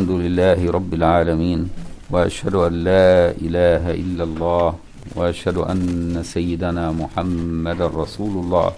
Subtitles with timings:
[0.00, 1.68] الحمد لله رب العالمين
[2.10, 4.74] وأشهد أن لا إله إلا الله
[5.16, 5.80] وأشهد أن
[6.24, 8.72] سيدنا محمد رسول الله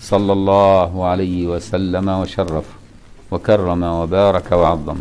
[0.00, 2.66] صلى الله عليه وسلم وشرف
[3.30, 4.98] وكرم وبارك وعظم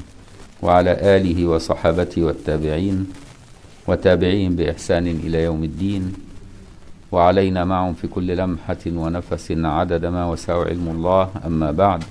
[0.62, 2.98] وعلى آله وصحابته والتابعين
[3.88, 6.14] وتابعين بإحسان إلى يوم الدين
[7.12, 12.04] وعلينا معهم في كل لمحة ونفس عدد ما وسع علم الله أما بعد.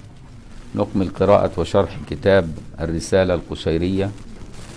[0.75, 2.49] نكمل قراءة وشرح كتاب
[2.81, 4.11] الرسالة القشيرية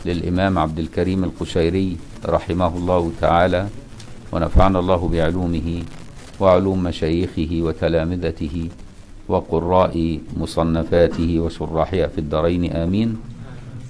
[0.05, 3.67] للإمام عبد الكريم القشيري رحمه الله تعالى
[4.31, 5.83] ونفعنا الله بعلومه
[6.39, 8.69] وعلوم مشايخه وتلامذته
[9.27, 13.17] وقراء مصنفاته وشراحها في الدارين آمين.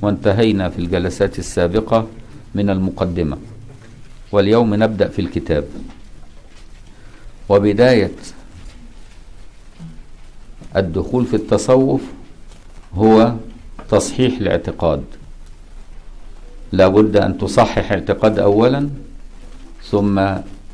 [0.01, 2.07] وانتهينا في الجلسات السابقة
[2.55, 3.37] من المقدمة.
[4.31, 5.65] واليوم نبدأ في الكتاب.
[7.49, 8.11] وبداية
[10.77, 12.01] الدخول في التصوف
[12.95, 13.33] هو
[13.89, 15.03] تصحيح الاعتقاد.
[16.71, 18.89] لابد أن تصحح اعتقاد أولا
[19.83, 20.25] ثم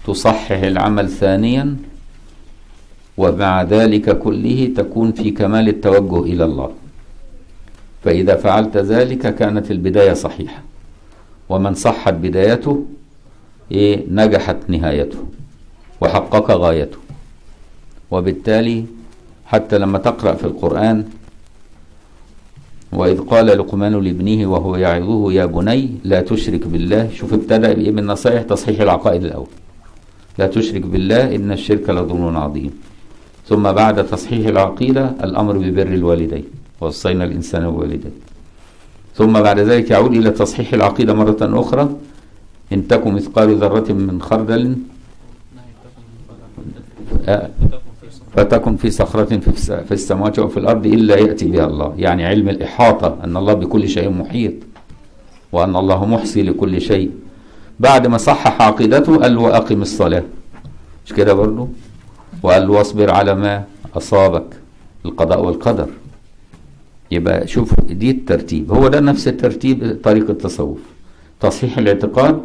[0.07, 1.75] تصحح العمل ثانيا
[3.17, 6.71] ومع ذلك كله تكون في كمال التوجه إلى الله.
[8.03, 10.61] فإذا فعلت ذلك كانت البداية صحيحة.
[11.49, 12.85] ومن صحت بدايته
[13.71, 15.25] إيه نجحت نهايته
[16.01, 16.97] وحقق غايته.
[18.11, 18.85] وبالتالي
[19.51, 20.97] حتى لما تقرأ في القرآن
[22.91, 27.09] وإذ قال لقمان لابنه وهو يعظه يا بني لا تشرك بالله.
[27.13, 29.53] شوف ابتدأ بإيه من نصائح تصحيح العقائد الأول.
[30.39, 32.71] لا تشرك بالله إن الشرك لظلم عظيم.
[33.49, 36.45] ثم بعد تصحيح العقيدة الأمر ببر الوالدين
[36.81, 38.15] ووصينا الإنسان بوالديه.
[39.15, 41.85] ثم بعد ذلك يعود إلى تصحيح العقيدة مرة أخرى
[42.73, 44.75] إن تكن مثقال ذرة من خردل
[48.35, 49.37] فتكن في صخرة
[49.83, 51.93] في السماوات وفي الأرض إلا يأتي بها الله.
[51.97, 54.53] يعني علم الإحاطة أن الله بكل شيء محيط
[55.51, 57.11] وأن الله محصي لكل شيء.
[57.79, 60.23] بعد ما صحح عقيدته قال له أقم الصلاة.
[61.05, 61.67] مش كده برضه
[62.43, 63.63] وقال له واصبر على ما
[63.95, 64.45] أصابك
[65.05, 65.87] القضاء والقدر.
[67.11, 68.71] يبقى شوف دي الترتيب.
[68.71, 70.79] هو ده نفس الترتيب طريق التصوف.
[71.39, 72.39] تصحيح الاعتقاد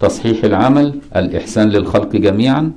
[0.00, 2.72] تصحيح العمل الإحسان للخلق جميعا.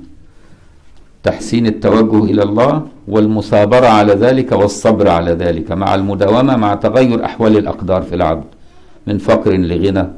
[1.22, 5.72] تحسين التوجه إلى الله والمثابرة على ذلك والصبر على ذلك.
[5.72, 8.44] مع المداومة مع تغير أحوال الأقدار في العبد
[9.06, 10.08] من فقر لغنى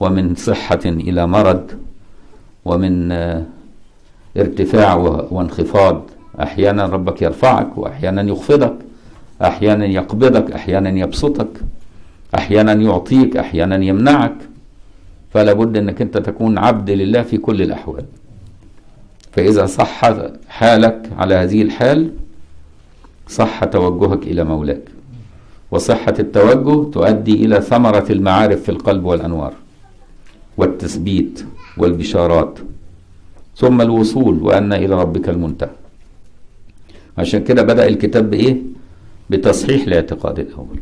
[0.00, 1.70] ومن صحة إلى مرض
[2.64, 3.12] ومن
[4.36, 4.94] ارتفاع
[5.30, 6.02] وانخفاض.
[6.40, 8.74] أحيانا ربك يرفعك وأحيانا يخفضك.
[9.42, 11.52] أحيانا يقبضك أحيانا يبسطك.
[12.34, 14.36] أحيانا يعطيك أحيانا يمنعك.
[15.30, 18.04] فلا بد أنك أنت تكون عبد لله في كل الأحوال.
[19.32, 20.00] فإذا صح
[20.48, 22.10] حالك على هذه الحال
[23.28, 24.82] صح توجهك إلى مولاك.
[25.70, 29.52] وصحة التوجه تؤدي إلى ثمرة المعارف في القلب والأنوار
[30.56, 31.44] والتثبيت
[31.78, 32.58] والبشارات
[33.56, 35.70] ثم الوصول وأن إلى ربك المنتهى.
[37.18, 38.56] عشان كده بدأ الكتاب بإيه؟
[39.30, 40.78] بتصحيح الاعتقاد الأول.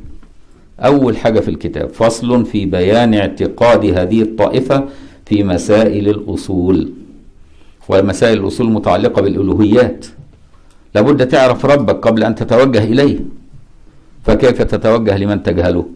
[0.80, 4.88] أول حاجة في الكتاب فصل في بيان اعتقاد هذه الطائفة
[5.26, 6.92] في مسائل الأصول.
[7.88, 10.06] ومسائل الأصول متعلقة بالألوهيات.
[10.94, 13.18] لابد تعرف ربك قبل أن تتوجه إليه.
[14.24, 15.86] فكيف تتوجه لمن تجهله؟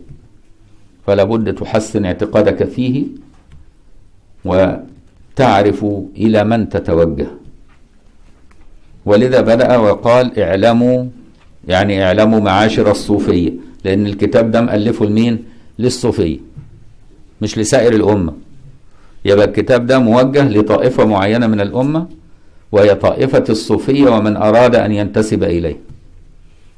[1.07, 3.05] فلا بد تحسن اعتقادك فيه
[4.45, 5.85] وتعرف
[6.17, 7.27] إلى من تتوجه.
[9.07, 11.05] ولذا بدأ وقال اعلموا
[11.69, 13.53] يعني اعلموا معاشر الصوفية
[13.85, 15.45] لأن الكتاب ده مألفه لمين؟
[15.79, 16.39] للصوفية
[17.43, 18.33] مش لسائر الأمة.
[19.25, 22.07] يبقى الكتاب ده موجه لطائفة معينة من الأمة
[22.73, 25.77] وهي طائفة الصوفية ومن أراد أن ينتسب إليه.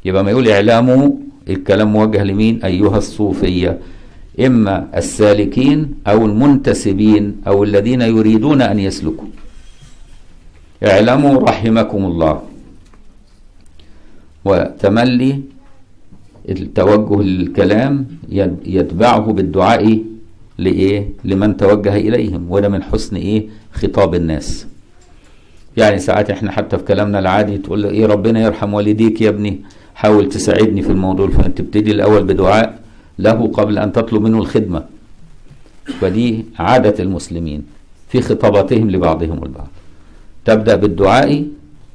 [0.04, 3.78] يبقى ما يقول إعلامه الكلام موجه لمين؟ أيها الصوفية.
[4.41, 9.28] إما السالكين أو المنتسبين أو الذين يريدون أن يسلكوا.
[10.86, 12.42] اعلموا رحمكم الله.
[14.44, 15.41] وتملي
[16.48, 18.06] التوجه للكلام
[18.66, 19.98] يتبعه بالدعاء
[20.59, 24.66] لإيه؟ لمن توجه إليهم وده من حسن إيه؟ خطاب الناس.
[25.77, 29.60] يعني ساعات إحنا حتى في كلامنا العادي تقول له إيه ربنا يرحم والديك يا ابني
[29.95, 32.78] حاول تساعدني في الموضوع الفلاني تبتدي الأول بدعاء
[33.19, 34.84] له قبل أن تطلب منه الخدمة.
[36.01, 37.63] فدي عادة المسلمين
[38.09, 39.69] في خطاباتهم لبعضهم البعض.
[40.45, 41.45] تبدأ بالدعاء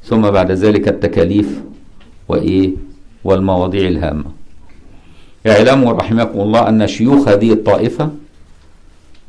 [0.03, 1.61] ثم بعد ذلك التكاليف
[2.27, 2.71] وإيه؟
[3.23, 4.25] والمواضيع الهامة.
[5.47, 8.09] اعلموا رحمكم الله أن شيوخ هذه الطائفة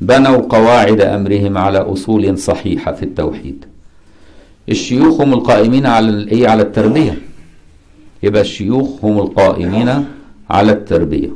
[0.01, 3.65] بنوا قواعد أمرهم على أصول صحيحة في التوحيد.
[4.69, 7.17] الشيوخ هم القائمين على الايه على التربية.
[8.23, 10.05] يبقى الشيوخ هم القائمين
[10.49, 11.29] على التربية.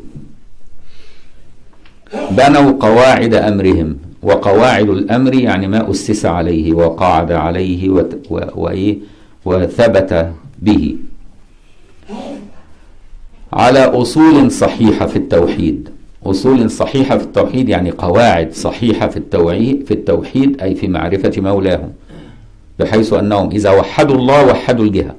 [2.31, 7.89] بنوا قواعد أمرهم وقواعد الأمر يعني ما أسس عليه وقعد عليه
[8.31, 8.97] وإيه؟
[9.45, 10.31] وثبت
[10.61, 10.95] به.
[13.53, 15.89] على أصول صحيحة في التوحيد.
[16.25, 21.93] أصول صحيحة في التوحيد يعني قواعد صحيحة في التوحيد في التوحيد أي في معرفة مولاهم
[22.79, 25.15] بحيث أنهم إذا وحدوا الله وحدوا الجهة.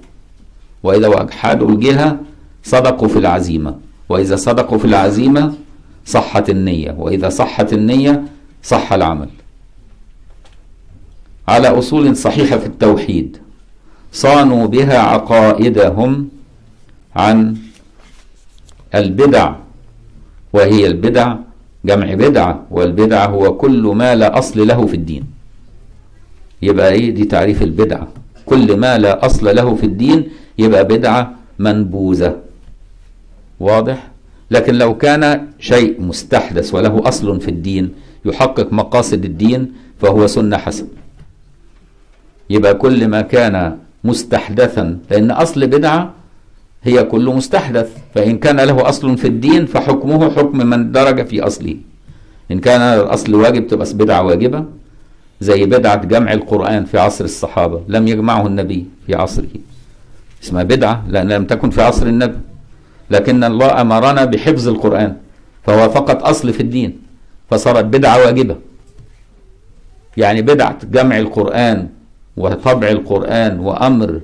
[0.83, 2.19] وإذا وحدوا الجهة
[2.63, 3.79] صدقوا في العزيمة.
[4.09, 5.55] وإذا صدقوا في العزيمة
[6.07, 6.95] صحت النية.
[6.99, 8.23] وإذا صحت النية
[8.63, 9.29] صح العمل.
[11.49, 13.37] على أصول صحيحة في التوحيد
[14.13, 16.29] صانوا بها عقائدهم
[17.17, 17.57] عن
[18.95, 19.55] البدع
[20.55, 21.37] وهي البدع
[21.85, 25.25] جمع بدعة والبدعة هو كل ما لا أصل له في الدين.
[26.63, 28.09] يبقى إيه؟ دي تعريف البدعة
[28.47, 30.19] كل ما لا أصل له في الدين
[30.59, 31.23] يبقى بدعة
[31.59, 32.37] منبوذة.
[33.61, 34.11] واضح؟
[34.51, 37.85] لكن لو كان شيء مستحدث وله أصل في الدين
[38.25, 40.87] يحقق مقاصد الدين فهو سنة حسن.
[42.51, 46.13] يبقى كل ما كان مستحدثا لأن أصل بدعة
[46.85, 51.77] هي كل مستحدث فإن كان له أصل في الدين فحكمه حكم من درج في أصله.
[52.51, 54.65] إن كان الأصل واجب تبقى بدعة واجبة
[55.41, 57.81] زي بدعة جمع القرآن في عصر الصحابة.
[57.89, 59.55] لم يجمعه النبي في عصره.
[60.43, 62.39] اسمها بدعة لأن لم تكن في عصر النبي.
[63.11, 65.17] لكن الله أمرنا بحفظ القرآن
[65.65, 66.99] فهو فقط أصل في الدين
[67.51, 68.57] فصارت بدعة واجبة.
[70.17, 71.89] يعني بدعة جمع القرآن
[72.37, 74.21] وطبع القرآن وأمر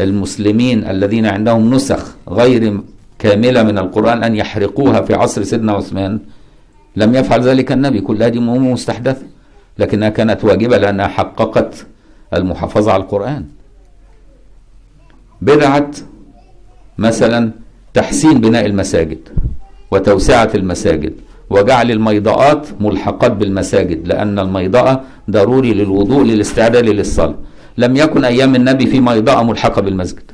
[0.00, 2.80] المسلمين الذين عندهم نسخ غير
[3.18, 6.20] كاملة من القرآن أن يحرقوها في عصر سيدنا عثمان
[6.96, 8.00] لم يفعل ذلك النبي.
[8.00, 9.22] كل هذه أمور مستحدثة.
[9.78, 11.86] لكنها كانت واجبة لأنها حققت
[12.34, 13.44] المحافظة على القرآن.
[15.40, 15.90] بدعة
[16.98, 17.50] مثلا
[17.94, 19.18] تحسين بناء المساجد
[19.90, 21.12] وتوسعة المساجد
[21.50, 27.34] وجعل الميضاءات ملحقات بالمساجد لأن الميضاءة ضروري للوضوء للاستعداد للصلاة
[27.78, 30.30] لم يكن أيام النبي في ميضاءة ملحقة بالمسجد.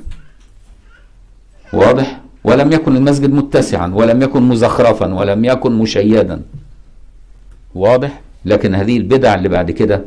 [1.72, 6.42] واضح؟ ولم يكن المسجد متسعا ولم يكن مزخرفا ولم يكن مشيدا.
[7.74, 10.04] واضح؟ لكن هذه البدع اللي بعد كده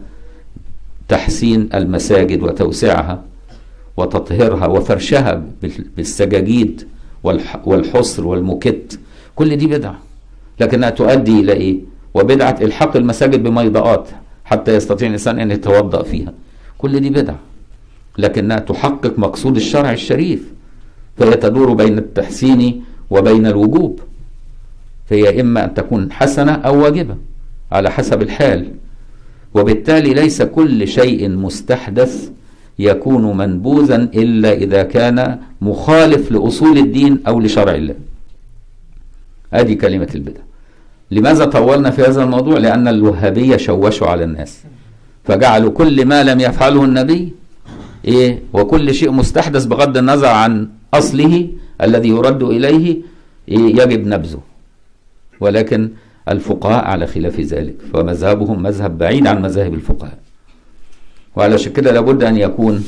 [1.07, 3.21] تحسين المساجد وتوسيعها
[3.97, 5.43] وتطهيرها وفرشها
[5.97, 6.88] بالسجاجيد
[7.65, 8.99] والحصر والمكت.
[9.35, 9.99] كل دي بدعة
[10.59, 11.77] لكنها تؤدي إلى إيه؟
[12.13, 14.09] وبدعة إلحاق المساجد بميضاءات
[14.45, 16.33] حتى يستطيع الإنسان أن يتوضأ فيها.
[16.77, 17.39] كل دي بدعة
[18.18, 20.54] لكنها تحقق مقصود الشرع الشريف
[21.18, 24.00] فهي تدور بين التحسين وبين الوجوب
[25.10, 27.16] فهي إما أن تكون حسنة أو واجبة
[27.72, 28.72] على حسب الحال.
[29.54, 32.30] وبالتالي ليس كل شيء مستحدث
[32.80, 37.95] يكون منبوذا إلا إذا كان مخالف لأصول الدين أو لشرع الله.
[39.54, 40.42] هذه كلمة البدع.
[41.12, 44.63] لماذا طولنا في هذا الموضوع؟ لأن الوهابية شوشوا على الناس.
[45.27, 47.33] فجعلوا كل ما لم يفعله النبي
[48.06, 51.48] إيه؟ وكل شيء مستحدث بغض النظر عن أصله
[51.81, 52.98] الذي يرد إليه
[53.50, 54.39] إيه؟ يجب نبذه.
[55.39, 55.89] ولكن
[56.30, 60.18] الفقهاء على خلاف ذلك فمذهبهم مذهب بعيد عن مذاهب الفقهاء.
[61.36, 62.83] وعلى كده لابد أن يكون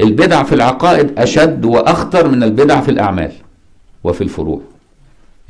[0.00, 3.32] البدع في العقائد أشد وأخطر من البدع في الأعمال
[4.04, 4.60] وفي الفروع.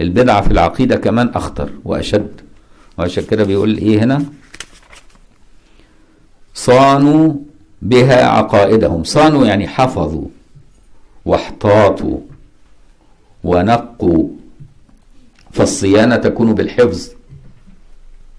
[0.01, 2.41] البدع في العقيدة كمان أخطر وأشد.
[2.99, 4.25] وعشان كده بيقول إيه هنا؟
[6.59, 7.35] صانوا
[7.83, 9.05] بها عقائدهم.
[9.05, 10.27] صانوا يعني حفظوا
[11.25, 12.19] واحتاطوا
[13.45, 14.29] ونقوا
[15.53, 17.09] فالصيانة تكون بالحفظ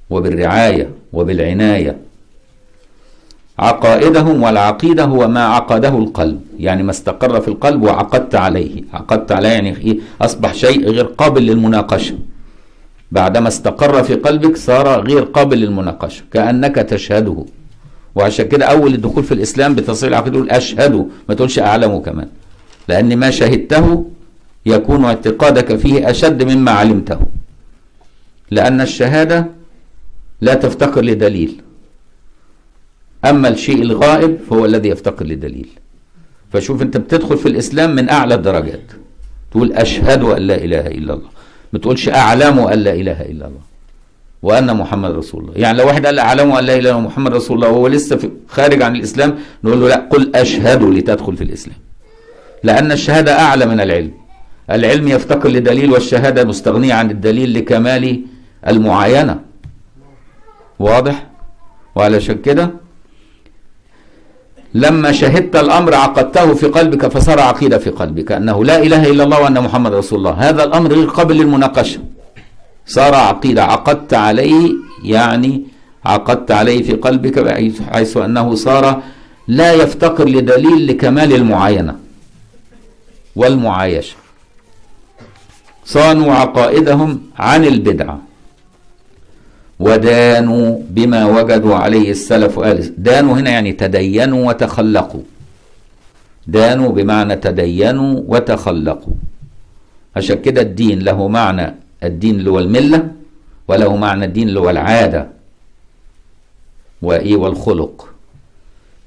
[0.09, 1.97] وبالرعاية وبالعناية.
[3.59, 8.83] عقائدهم والعقيدة هو ما عقده القلب يعني ما استقر في القلب وعقدت عليه.
[8.93, 12.17] عقدت عليه يعني إيه؟ أصبح شيء غير قابل للمناقشة.
[13.11, 17.45] بعدما استقر في قلبك صار غير قابل للمناقشة كأنك تشهده.
[18.19, 22.27] وعشان كده أول الدخول في الإسلام بتصير العقيدة تقول أشهد ما تقولش أعلمه كمان.
[22.87, 24.05] لأن ما شهدته
[24.65, 27.19] يكون اعتقادك فيه أشد مما علمته.
[28.51, 29.47] لأن الشهادة
[30.41, 31.61] لا تفتقر لدليل.
[33.25, 35.69] أما الشيء الغائب فهو الذي يفتقر لدليل.
[36.53, 38.91] فشوف أنت بتدخل في الإسلام من أعلى الدرجات.
[39.51, 41.29] تقول أشهد أن لا إله إلا الله.
[41.73, 43.68] ما تقولش أعلم أن لا إله إلا الله.
[44.41, 45.53] وأن محمد رسول الله.
[45.55, 48.81] يعني لو واحد قال أعلم أن لا إلا الله محمد رسول الله وهو لسه خارج
[48.81, 51.77] عن الإسلام نقول له لا قل أشهد لتدخل في الإسلام.
[52.63, 54.11] لأن الشهادة أعلى من العلم.
[54.71, 58.21] العلم يفتقر لدليل والشهادة مستغنية عن الدليل لكمال
[58.67, 59.39] المعاينة.
[60.79, 61.27] واضح؟
[61.95, 62.71] وعلشان كده
[64.73, 69.41] لما شهدت الأمر عقدته في قلبك فصار عقيدة في قلبك أنه لا إله إلا الله
[69.41, 70.31] وأن محمد رسول الله.
[70.31, 71.99] هذا الأمر غير قابل للمناقشة.
[72.89, 74.71] صار عقيدة عقدت عليه
[75.03, 75.63] يعني
[76.05, 77.35] عقدت عليه في قلبك
[77.93, 78.85] حيث أنه صار
[79.47, 81.95] لا يفتقر لدليل لكمال المعاينة
[83.35, 84.15] والمعايشة.
[85.85, 88.19] صانوا عقائدهم عن البدعة
[89.79, 92.59] ودانوا بما وجدوا عليه السلف
[92.97, 95.21] دانوا هنا يعني تدينوا وتخلقوا.
[96.47, 99.13] دانوا بمعنى تدينوا وتخلقوا.
[100.15, 103.11] عشان كده الدين له معنى الدين اللي هو الملة
[103.67, 105.29] وله معنى الدين اللي هو العادة.
[107.01, 108.09] وإيه والخلق.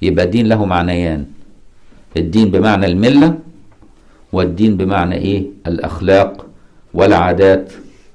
[0.02, 1.26] يبقى الدين له معنيان.
[2.16, 3.38] الدين بمعنى الملة
[4.32, 6.46] والدين بمعنى إيه؟ الأخلاق
[6.94, 7.72] والعادات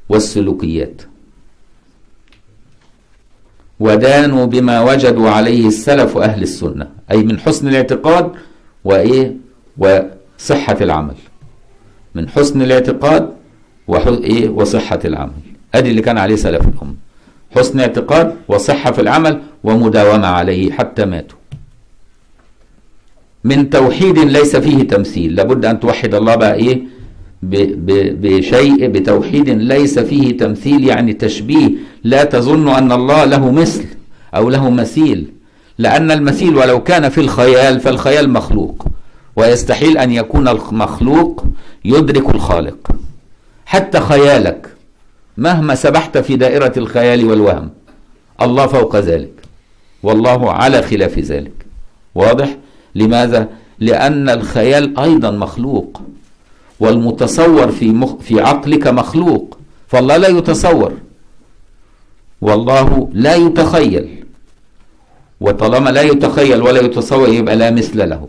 [0.10, 1.02] والسلوكيات.
[3.80, 8.32] ودانوا بما وجدوا عليه السلف أهل السنة أي من حسن الاعتقاد
[8.84, 9.36] وإيه؟
[9.78, 11.16] وصحة العمل.
[12.16, 13.37] من حسن الاعتقاد
[13.88, 14.08] وح...
[14.08, 15.32] إيه؟ وصحة العمل.
[15.76, 16.96] أدي اللي كان عليه سلف الأمة.
[17.56, 21.38] حسن اعتقاد وصحة في العمل ومداومة عليه حتى ماتوا.
[23.44, 25.36] من توحيد ليس فيه تمثيل.
[25.36, 26.82] لابد أن توحد الله بقى.
[27.44, 27.56] ب...
[28.22, 31.70] بشيء بتوحيد ليس فيه تمثيل يعني تشبيه.
[32.04, 33.86] لا تظن أن الله له مثل
[34.36, 35.28] أو له مثيل.
[35.78, 38.86] لأن المثيل ولو كان في الخيال فالخيال مخلوق.
[39.36, 41.46] ويستحيل أن يكون المخلوق
[41.86, 42.92] يدرك الخالق.
[43.68, 44.68] حتى خيالك
[45.38, 47.70] مهما سبحت في دائرة الخيال والوهم
[48.42, 49.32] الله فوق ذلك
[50.04, 51.66] والله على خلاف ذلك.
[52.16, 52.58] واضح؟
[52.96, 56.02] لماذا؟ لأن الخيال أيضا مخلوق
[56.80, 59.58] والمتصور في مخ في عقلك مخلوق
[59.88, 60.94] فالله لا يتصور.
[62.42, 64.26] والله لا يتخيل
[65.42, 68.28] وطالما لا يتخيل ولا يتصور يبقى لا مثل له.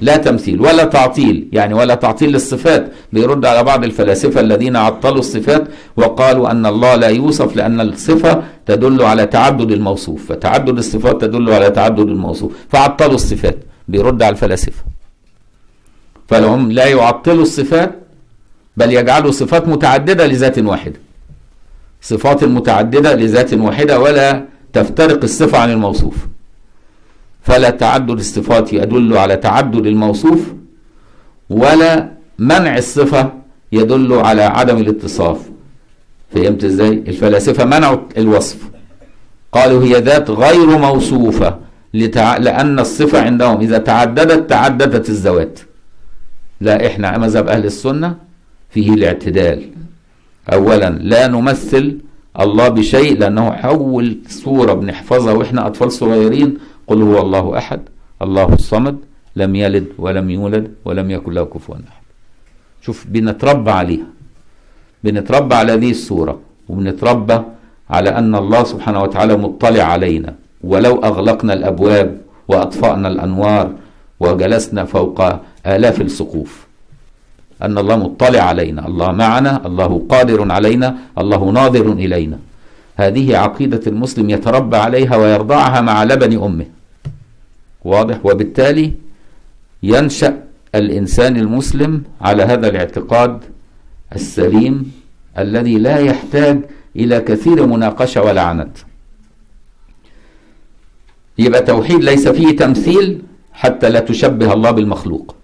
[0.00, 5.68] لا تمثيل ولا تعطيل يعني ولا تعطيل للصفات بيرد على بعض الفلاسفة الذين عطلوا الصفات
[5.96, 11.70] وقالوا أن الله لا يوصف لأن الصفة تدل على تعدد الموصوف فتعدد الصفات تدل على
[11.70, 13.56] تعدد الموصوف فعطلوا الصفات
[13.88, 14.82] بيرد على الفلاسفة.
[16.28, 17.94] فلهم لا يعطلوا الصفات
[18.76, 21.00] بل يجعلوا صفات متعددة لذات واحدة.
[22.02, 26.16] صفات متعددة لذات واحدة ولا تفترق الصفة عن الموصوف.
[27.42, 30.52] فلا تعدد الصفات يدل على تعدد الموصوف
[31.50, 33.32] ولا منع الصفة
[33.72, 35.38] يدل على عدم الاتصاف.
[36.34, 38.58] فهمت إزاي؟ الفلاسفة منعوا الوصف.
[39.52, 41.58] قالوا هي ذات غير موصوفة
[41.94, 42.36] لتع...
[42.36, 45.58] لأن الصفة عندهم إذا تعددت تعددت الذوات.
[46.60, 48.16] لا إحنا مذهب أهل السنة
[48.70, 49.70] فيه الاعتدال.
[50.52, 51.98] أولا لا نمثل
[52.40, 57.80] الله بشيء لأنه حول صورة بنحفظها وإحنا أطفال صغيرين قل هو الله أحد
[58.22, 58.96] الله الصمد
[59.36, 62.02] لم يلد ولم يولد ولم يكن له كفوا أحد.
[62.82, 64.08] شوف بنتربى عليها.
[65.04, 67.38] بنتربى على هذه الصورة وبنتربى
[67.90, 70.34] على أن الله سبحانه وتعالى مطلع علينا.
[70.64, 72.08] ولو أغلقنا الأبواب
[72.48, 73.66] وأطفأنا الأنوار
[74.20, 75.18] وجلسنا فوق
[75.66, 76.66] آلاف السقوف.
[77.62, 78.86] أن الله مطلع علينا.
[78.86, 82.38] الله معنا الله قادر علينا الله ناظر إلينا.
[82.96, 86.66] هذه عقيدة المسلم يتربى عليها ويرضعها مع لبن أمه.
[87.84, 88.92] واضح؟ وبالتالي
[89.82, 90.42] ينشأ
[90.74, 93.40] الإنسان المسلم على هذا الاعتقاد
[94.14, 94.92] السليم
[95.38, 96.60] الذي لا يحتاج
[96.96, 98.76] إلى كثير مناقشة ولا عنت
[101.38, 103.22] يبقى توحيد ليس فيه تمثيل
[103.52, 105.34] حتى لا تشبه الله بالمخلوق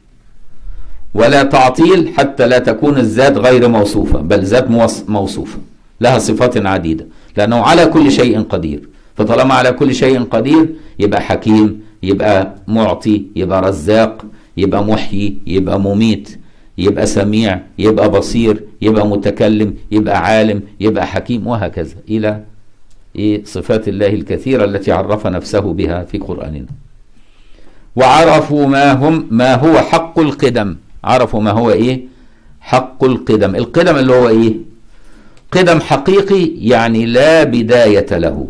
[1.15, 4.71] ولا تعطيل حتى لا تكون الذات غير موصوفة بل ذات
[5.09, 5.59] موصوفة
[6.01, 7.07] لها صفات عديدة.
[7.39, 8.89] لأنه على كل شيء قدير.
[9.17, 10.69] فطالما على كل شيء قدير
[10.99, 14.25] يبقى حكيم يبقى معطي يبقى رزاق
[14.57, 16.39] يبقى محيي يبقى مميت
[16.79, 22.43] يبقى سميع يبقى بصير يبقى متكلم يبقى عالم يبقى حكيم وهكذا إلى
[23.17, 26.67] إيه؟ صفات الله الكثيرة التي عرف نفسه بها في قرآننا.
[27.97, 30.77] وعرفوا ما هم ما هو حق القدم.
[31.05, 32.01] عرفوا ما هو إيه؟
[32.61, 33.57] حق القدم.
[33.57, 34.55] القدم اللي هو إيه؟
[35.53, 38.49] قدم حقيقي يعني لا بداية له.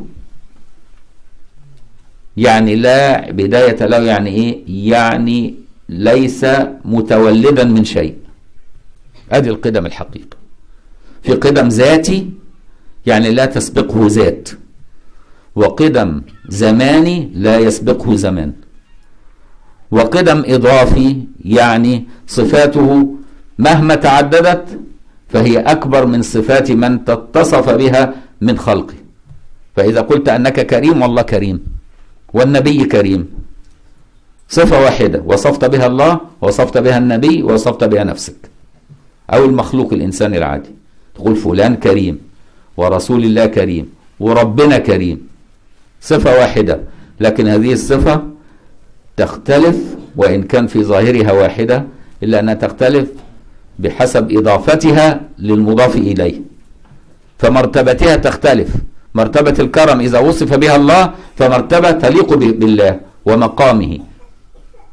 [2.36, 5.54] يعني لا بداية له يعني إيه؟ يعني
[5.88, 6.46] ليس
[6.84, 8.16] متولدا من شيء.
[9.32, 10.36] ادي القدم الحقيقي
[11.22, 12.30] في قدم ذاتي
[13.06, 14.48] يعني لا تسبقه ذات.
[15.56, 18.52] وقدم زماني لا يسبقه زمان.
[19.90, 23.14] وقدم إضافي يعني صفاته
[23.58, 24.80] مهما تعددت
[25.28, 28.94] فهي أكبر من صفات من تتصف بها من خلقه.
[29.76, 31.60] فإذا قلت أنك كريم والله كريم.
[32.32, 33.28] والنبي كريم.
[34.48, 38.36] صفة واحدة وصفت بها الله وصفت بها النبي وصفت بها نفسك.
[39.30, 40.70] أو المخلوق الإنسان العادي.
[41.14, 42.18] تقول فلان كريم
[42.76, 45.28] ورسول الله كريم وربنا كريم.
[46.00, 46.80] صفة واحدة.
[47.20, 48.22] لكن هذه الصفة
[49.16, 49.76] تختلف
[50.16, 51.84] وإن كان في ظاهرها واحدة
[52.22, 53.08] إلا أنها تختلف
[53.78, 56.40] بحسب إضافتها للمضاف إليه.
[57.38, 58.68] فمرتبتها تختلف.
[59.14, 63.98] مرتبة الكرم إذا وصف بها الله فمرتبة تليق بالله ومقامه.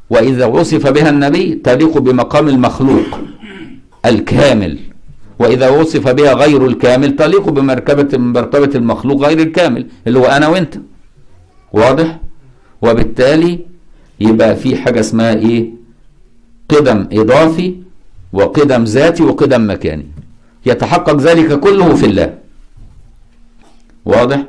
[0.10, 3.20] وإذا وصف بها النبي تليق بمقام المخلوق
[4.06, 4.80] الكامل.
[5.40, 10.76] وإذا وصف بها غير الكامل تليق بمرتبة مرتبة المخلوق غير الكامل اللي هو أنا وأنت.
[11.74, 12.20] واضح؟
[12.82, 13.60] وبالتالي
[14.20, 15.70] يبقى في حاجة اسمها إيه؟
[16.70, 17.76] قدم إضافي
[18.38, 20.08] وقدم ذاتي وقدم مكاني.
[20.66, 22.30] يتحقق ذلك كله في الله.
[24.06, 24.40] واضح؟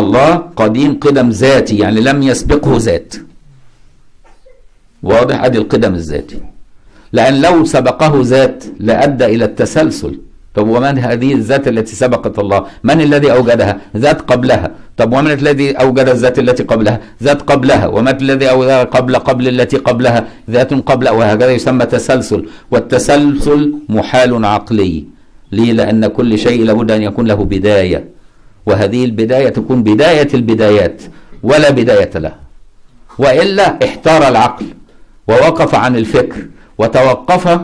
[0.00, 0.30] الله
[0.60, 3.10] قديم قدم ذاتي يعني لم يسبقه ذات.
[5.02, 6.40] واضح؟ أدي القدم الذاتي.
[7.12, 10.14] لأن لو سبقه ذات لأدى إلى التسلسل.
[10.54, 14.70] طب ومن هذه الذات التي سبقت الله؟ من الذي أوجدها؟ ذات قبلها.
[14.96, 17.86] طب ومن الذي أوجد الذات التي قبلها؟ ذات قبلها.
[17.86, 22.46] ومن الذي أوجد قبل قبل التي قبلها؟ ذات قبل وهكذا يسمى تسلسل.
[22.70, 25.04] والتسلسل محال عقلي.
[25.52, 28.04] ليه؟ لأن كل شيء لابد أن يكون له بداية.
[28.66, 31.02] وهذه البداية تكون بداية البدايات
[31.42, 32.38] ولا بداية لها
[33.18, 34.66] وإلا احتار العقل
[35.28, 36.46] ووقف عن الفكر
[36.78, 37.60] وتوقف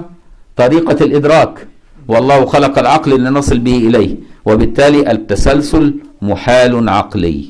[0.57, 1.67] طريقة الإدراك.
[2.09, 7.45] والله خلق العقل لنصل به إليه وبالتالي التسلسل محال عقلي.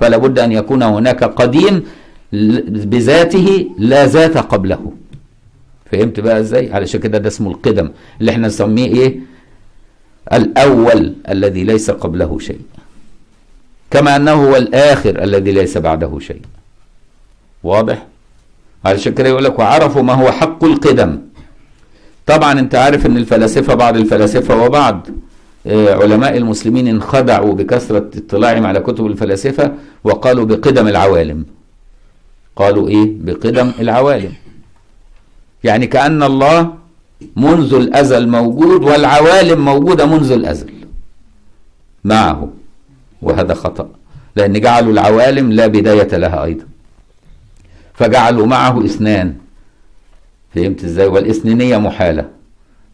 [0.00, 1.82] فلا بد أن يكون هناك قديم
[2.92, 4.92] بذاته لا ذات قبله.
[5.92, 7.90] فهمت بقى إزاي؟ علشان كده ده اسمه القدم
[8.20, 9.20] اللي إحنا نسميه إيه؟
[10.32, 12.60] الأول الذي ليس قبله شيء.
[13.90, 16.42] كما أنه هو الآخر الذي ليس بعده شيء.
[17.62, 18.06] واضح؟
[18.84, 21.18] علشان كده يقول لك وعرفوا ما هو حق القدم.
[22.26, 25.06] طبعا أنت عارف إن الفلاسفة بعض الفلاسفة وبعض
[25.66, 29.72] علماء المسلمين انخدعوا بكثرة اطلاعهم على كتب الفلاسفة
[30.04, 31.44] وقالوا بقدم العوالم.
[32.56, 34.32] قالوا إيه؟ بقدم العوالم.
[35.64, 36.74] يعني كأن الله
[37.36, 40.70] منذ الأزل موجود والعوالم موجودة منذ الأزل
[42.04, 42.48] معه
[43.22, 43.88] وهذا خطأ
[44.36, 46.64] لأن جعلوا العوالم لا بداية لها أيضا.
[47.94, 49.34] فجعلوا معه إثنان
[50.54, 52.28] فهمت إزاي؟ والاثنينية محالة.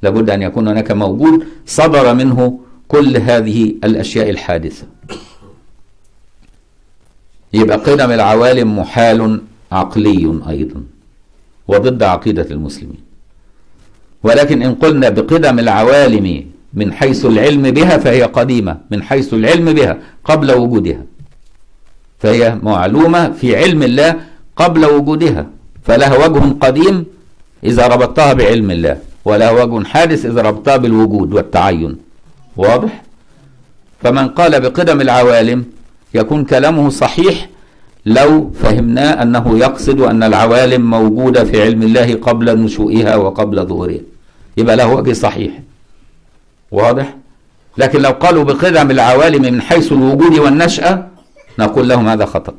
[0.03, 4.87] لابد أن يكون هناك موجود صدر منه كل هذه الأشياء الحادثة.
[7.53, 9.41] يبقى قدم العوالم محال
[9.73, 10.83] عقلي أيضا
[11.69, 13.01] وضد عقيدة المسلمين.
[14.23, 16.45] ولكن إن قلنا بقدم العوالم
[16.75, 21.03] من حيث العلم بها فهي قديمة من حيث العلم بها قبل وجودها.
[22.19, 24.21] فهي معلومة في علم الله
[24.57, 25.47] قبل وجودها
[25.83, 27.05] فلها وجه قديم
[27.65, 31.97] إذا ربطتها بعلم الله ولا وجه حادث إذا ربطها بالوجود والتعين.
[32.57, 33.03] واضح؟
[34.03, 35.65] فمن قال بقدم العوالم
[36.15, 37.49] يكون كلامه صحيح
[38.07, 44.01] لو فهمناه أنه يقصد أن العوالم موجودة في علم الله قبل نشوئها وقبل ظهورها.
[44.57, 45.53] يبقى له وجه صحيح.
[46.71, 47.15] واضح؟
[47.79, 51.07] لكن لو قالوا بقدم العوالم من حيث الوجود والنشأة
[51.59, 52.55] نقول لهم هذا خطأ.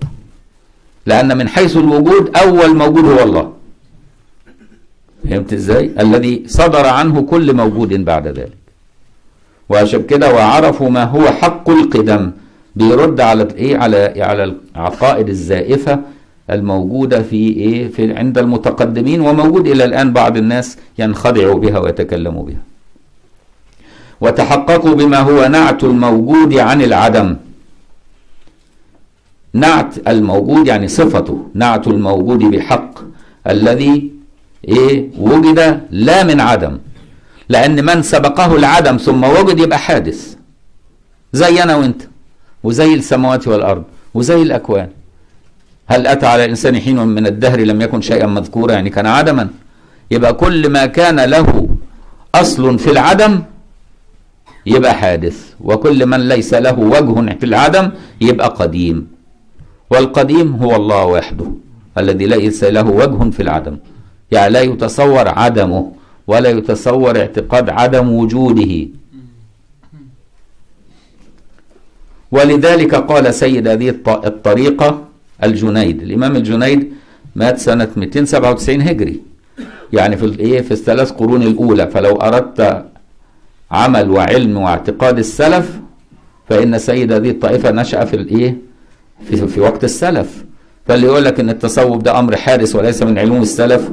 [1.06, 3.59] لأن من حيث الوجود أول موجود هو الله.
[5.30, 8.58] فهمت إزاي؟ الذي صدر عنه كل موجود بعد ذلك.
[9.70, 12.32] وعشان كده وعرفوا ما هو حق القدم
[12.76, 14.44] بيرد على إيه؟ على على
[14.76, 16.00] العقائد الزائفة
[16.50, 22.64] الموجودة في إيه؟ في عند المتقدمين وموجود إلى الآن بعض الناس ينخدعوا بها ويتكلموا بها.
[24.22, 27.36] وتحققوا بما هو نعت الموجود عن العدم.
[29.54, 33.00] نعت الموجود يعني صفته نعت الموجود بحق
[33.48, 34.19] الذي
[34.68, 36.78] إيه؟ وجد لا من عدم.
[37.50, 40.36] لأن من سبقه العدم ثم وجد يبقى حادث.
[41.34, 42.02] زي أنا وأنت
[42.64, 44.90] وزي السماوات والأرض وزي الأكوان.
[45.88, 49.50] هل أتى على الإنسان حين من الدهر لم يكن شيئا مذكورا؟ يعني كان عدما.
[50.12, 51.68] يبقى كل ما كان له
[52.36, 53.42] أصل في العدم
[54.66, 55.54] يبقى حادث.
[55.62, 57.92] وكل من ليس له وجه في العدم
[58.22, 59.08] يبقى قديم.
[59.90, 61.46] والقديم هو الله وحده
[61.98, 63.78] الذي ليس له وجه في العدم.
[64.32, 65.92] يعني لا يتصور عدمه
[66.28, 68.88] ولا يتصور اعتقاد عدم وجوده.
[72.32, 75.04] ولذلك قال سيد هذه الطريقة
[75.44, 76.02] الجنيد.
[76.02, 76.94] الإمام الجنيد
[77.36, 79.22] مات سنة 297 هجري.
[79.94, 81.88] يعني في الايه في الثلاث قرون الأولى.
[81.88, 82.86] فلو أردت
[83.72, 85.80] عمل وعلم واعتقاد السلف
[86.50, 88.58] فإن سيد هذه الطائفة نشأ في الايه
[89.30, 90.44] في, في وقت السلف.
[90.88, 93.90] فاللي يقول لك إن التصوف ده أمر حارس وليس من علوم السلف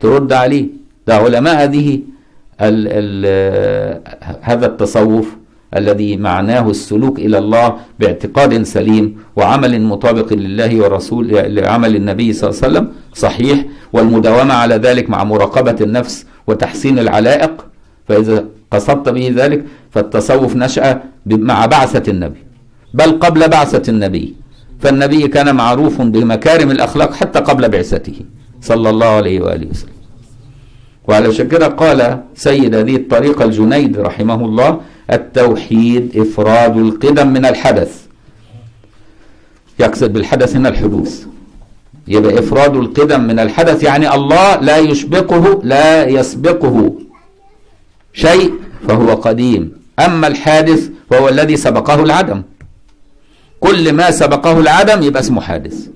[0.00, 0.66] ترد عليه.
[1.06, 2.00] ده علماء هذه
[2.60, 4.00] ال ال
[4.42, 5.36] هذا التصوف
[5.76, 12.60] الذي معناه السلوك إلى الله باعتقاد سليم وعمل مطابق لله ورسول لعمل النبي صلى الله
[12.62, 17.66] عليه وسلم صحيح والمداومة على ذلك مع مراقبة النفس وتحسين العلائق.
[18.08, 22.42] فإذا قصدت به ذلك فالتصوف نشأ مع بعثة النبي
[22.94, 24.34] بل قبل بعثة النبي.
[24.80, 28.18] فالنبي كان معروف بمكارم الأخلاق حتى قبل بعثته.
[28.70, 29.96] صلى الله عليه وآله وسلم.
[31.08, 32.00] وعلى كده قال
[32.34, 34.70] سيد هذه الطريقة الجنيد رحمه الله
[35.12, 37.92] التوحيد إفراد القدم من الحدث.
[39.78, 41.12] يقصد بالحدث هنا الحدوث.
[42.08, 46.76] يبقى إفراد القدم من الحدث يعني الله لا يسبقه لا يسبقه
[48.12, 48.52] شيء
[48.88, 49.62] فهو قديم.
[50.06, 52.42] أما الحادث فهو الذي سبقه العدم.
[53.60, 55.88] كل ما سبقه العدم يبقى اسمه حادث.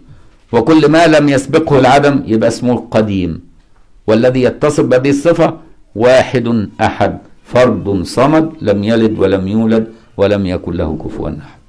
[0.53, 3.41] وكل ما لم يسبقه العدم يبقى اسمه قديم
[4.07, 5.55] والذي يتصف بهذه الصفة
[5.95, 9.87] واحد أحد فرد صمد لم يلد ولم يولد
[10.17, 11.61] ولم يكن له كفوا أحد.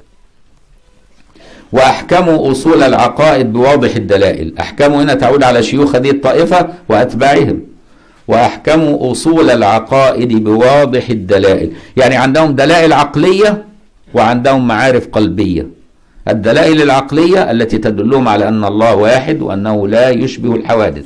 [1.71, 4.53] وأحكموا أصول العقائد بواضح الدلائل.
[4.59, 7.61] أحكموا هنا تعود على شيوخ هذه الطائفة وأتباعهم.
[8.27, 11.71] وأحكموا أصول العقائد بواضح الدلائل.
[11.97, 13.65] يعني عندهم دلائل عقلية
[14.13, 15.67] وعندهم معارف قلبية.
[16.31, 21.05] الدلائل العقلية التي تدلهم على أن الله واحد وأنه لا يشبه الحوادث.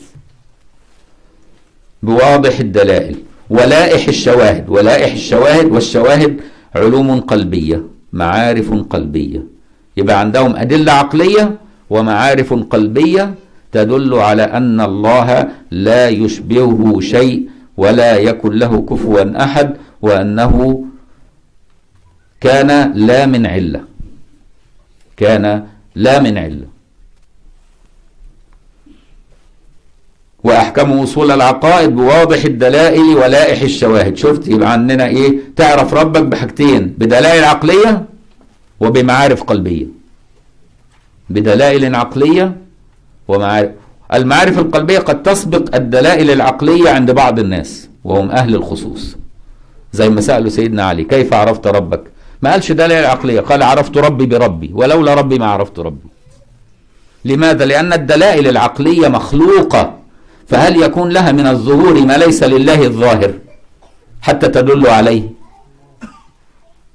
[2.04, 3.16] بواضح الدلائل.
[3.50, 4.70] ولائح الشواهد.
[4.70, 6.42] ولائح الشواهد والشواهد
[6.76, 7.84] علوم قلبية
[8.14, 9.44] معارف قلبية.
[9.98, 11.58] يبقى عندهم أدلة عقلية
[11.90, 13.34] ومعارف قلبية
[13.72, 19.68] تدل على أن الله لا يشبهه شيء ولا يكن له كفوا أحد
[20.02, 20.86] وأنه
[22.42, 23.95] كان لا من علة.
[25.18, 26.68] كان لا من علة.
[30.44, 34.18] وأحكم أصول العقائد بواضح الدلائل ولائح الشواهد.
[34.18, 38.06] شفت؟ يبقى عندنا إيه؟ تعرف ربك بحاجتين بدلائل عقلية
[38.80, 39.86] وبمعارف قلبية.
[41.30, 42.58] بدلائل عقلية
[43.28, 43.72] ومعارف.
[44.14, 49.16] المعارف القلبية قد تسبق الدلائل العقلية عند بعض الناس وهم أهل الخصوص.
[49.94, 52.04] زي ما سألوا سيدنا علي كيف عرفت ربك؟
[52.42, 56.10] ما قالش دلائل عقلية قال عرفت ربي بربي ولولا ربي ما عرفت ربي.
[57.26, 59.94] لماذا؟ لأن الدلائل العقلية مخلوقة
[60.48, 63.34] فهل يكون لها من الظهور ما ليس لله الظاهر
[64.22, 65.24] حتى تدل عليه؟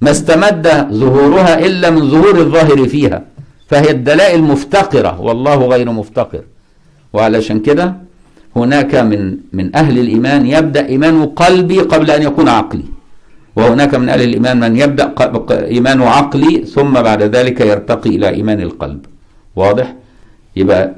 [0.01, 3.23] ما استمد ظهورها إلا من ظهور الظاهر فيها
[3.69, 6.43] فهي الدلائل مفتقرة والله غير مفتقر.
[7.13, 7.95] وعلشان كده
[8.55, 12.83] هناك من من أهل الإيمان يبدأ إيمانه قلبي قبل أن يكون عقلي.
[13.55, 15.07] وهناك من أهل الإيمان من يبدأ
[15.51, 19.01] إيمانه عقلي ثم بعد ذلك يرتقي إلى إيمان القلب.
[19.55, 19.87] واضح؟
[20.55, 20.91] يبقى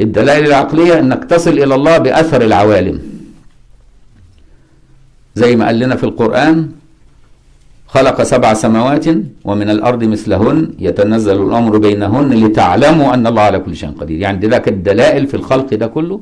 [0.00, 2.98] الدلائل العقلية أنك تصل إلى الله بأثر العوالم.
[5.34, 6.56] زي ما قال لنا في القرآن
[7.94, 9.06] خلق سبع سماوات
[9.44, 14.18] ومن الأرض مثلهن يتنزل الأمر بينهن لتعلموا أن الله على كل شيء قدير.
[14.18, 16.20] يعني ذاك الدلائل في الخلق ده كله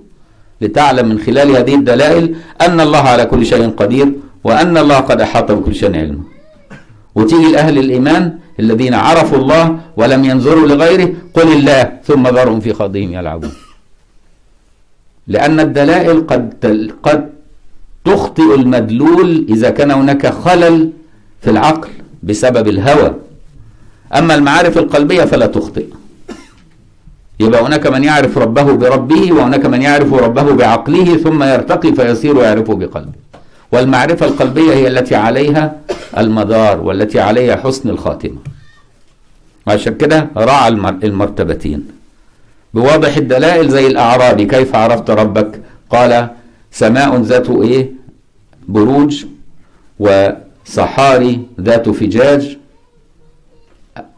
[0.61, 2.25] لتعلم من خلال هذه الدلائل
[2.61, 4.09] أن الله على كل شيء قدير.
[4.45, 6.25] وأن الله قد أحاط بكل شيء علما.
[7.15, 9.65] وتيجي لأهل الإيمان الذين عرفوا الله
[9.97, 13.53] ولم ينظروا لغيره قل الله ثم ذرهم في خوضهم يلعبون.
[15.27, 16.43] لأن الدلائل قد
[17.03, 17.21] قد
[18.05, 20.91] تخطئ المدلول إذا كان هناك خلل
[21.43, 21.89] في العقل
[22.23, 23.15] بسبب الهوى.
[24.19, 25.87] أما المعارف القلبية فلا تخطئ.
[27.41, 32.75] يبقى هناك من يعرف ربه بربه وهناك من يعرف ربه بعقله ثم يرتقي فيصير يعرفه
[32.75, 33.22] بقلبه.
[33.73, 35.77] والمعرفة القلبية هي التي عليها
[36.19, 38.39] المدار والتي عليها حسن الخاتمة.
[39.67, 40.69] عشان كده راعى
[41.05, 41.89] المرتبتين.
[42.75, 46.29] بواضح الدلائل زي الأعرابي كيف عرفت ربك؟ قال
[46.71, 47.91] سماء ذات إيه؟
[48.69, 49.25] بروج
[49.99, 52.59] وصحاري ذات فجاج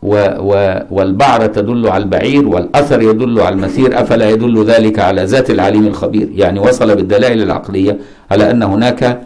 [0.02, 4.00] و و والبعر تدل على البعير والأثر يدل على المسير.
[4.00, 7.98] أفلا يدل ذلك على ذات العليم الخبير؟ يعني وصل بالدلائل العقلية
[8.30, 9.20] على أن هناك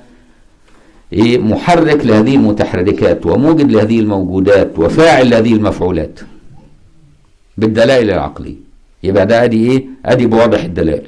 [1.12, 6.20] إيه محرك لهذه المتحركات وموجد لهذه الموجودات وفاعل لهذه المفعولات
[7.58, 8.54] بالدلائل العقلية.
[9.02, 11.06] يبقى ده أدي إيه؟ أدي بواضح الدلائل.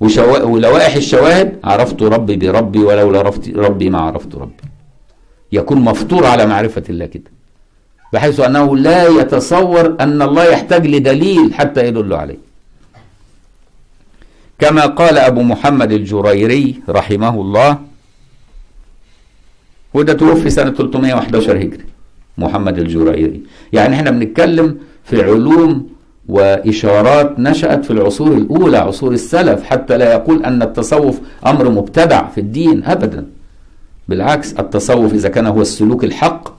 [0.00, 0.42] وشوا...
[0.42, 4.64] ولوائح الشواهد عرفت ربي بربي ولولا عرفت ربي ما عرفت ربي.
[5.52, 7.30] يكون مفطور على معرفة الله كده.
[8.12, 12.38] بحيث أنه لا يتصور أن الله يحتاج لدليل حتى يدل عليه.
[14.58, 17.78] كما قال أبو محمد الجريري رحمه الله
[19.94, 21.84] وده توفي سنة 311 هجري.
[22.38, 23.40] محمد الجريري.
[23.72, 25.86] يعني إحنا بنتكلم في علوم
[26.28, 32.40] وإشارات نشأت في العصور الأولى عصور السلف حتى لا يقول أن التصوف أمر مبتدع في
[32.40, 33.26] الدين أبدا.
[34.08, 36.54] بالعكس التصوف إذا كان هو السلوك الحق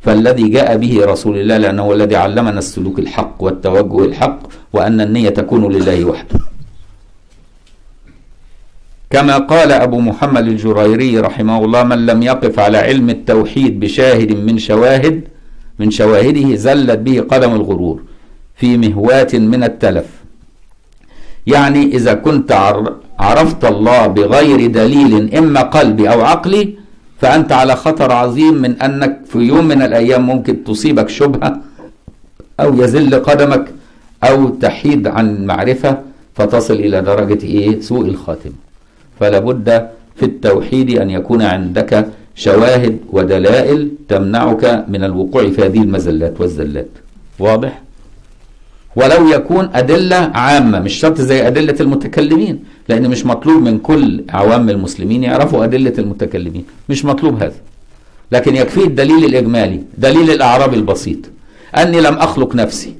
[0.00, 4.38] فالذي جاء به رسول الله لأنه هو الذي علمنا السلوك الحق والتوجه الحق
[4.72, 6.38] وأن النية تكون لله وحده.
[9.10, 14.58] كما قال أبو محمد الجريري رحمه الله من لم يقف على علم التوحيد بشاهد من
[14.58, 15.20] شواهد
[15.78, 18.02] من شواهده زلت به قدم الغرور
[18.56, 20.06] في مهواة من التلف.
[21.46, 22.52] يعني إذا كنت
[23.18, 26.74] عرفت الله بغير دليل إما قلبي أو عقلي
[27.20, 31.60] فأنت على خطر عظيم من أنك في يوم من الأيام ممكن تصيبك شبهة
[32.60, 33.64] أو يزل قدمك
[34.24, 35.98] أو تحيد عن المعرفة
[36.34, 38.69] فتصل إلى درجة إيه؟ سوء الخاتمة
[39.20, 46.40] فلا بد في التوحيد أن يكون عندك شواهد ودلائل تمنعك من الوقوع في هذه المزلات
[46.40, 46.88] والزلات.
[47.38, 47.82] واضح؟
[48.96, 54.70] ولو يكون أدلة عامة مش شرط زي أدلة المتكلمين لأن مش مطلوب من كل عوام
[54.70, 56.64] المسلمين يعرفوا أدلة المتكلمين.
[56.88, 57.60] مش مطلوب هذا.
[58.32, 61.18] لكن يكفي الدليل الإجمالي دليل الأعراب البسيط.
[61.76, 62.94] أني لم أخلق نفسي.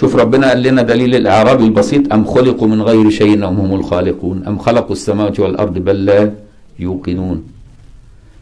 [0.00, 4.44] شوف ربنا قال لنا دليل الإعراب البسيط أم خلقوا من غير شيء أم هم الخالقون؟
[4.48, 6.32] أم خلقوا السماوات والأرض بل لا
[6.78, 7.44] يوقنون.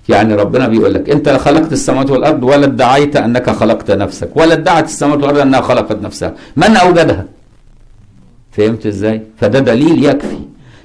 [0.09, 4.85] يعني ربنا بيقول لك أنت خلقت السماوات والأرض ولا ادعيت أنك خلقت نفسك ولا ادعت
[4.85, 6.35] السماوات والأرض أنها خلقت نفسها.
[6.57, 7.25] من أوجدها؟
[8.53, 10.39] فهمت إزاي؟ فده دليل يكفي.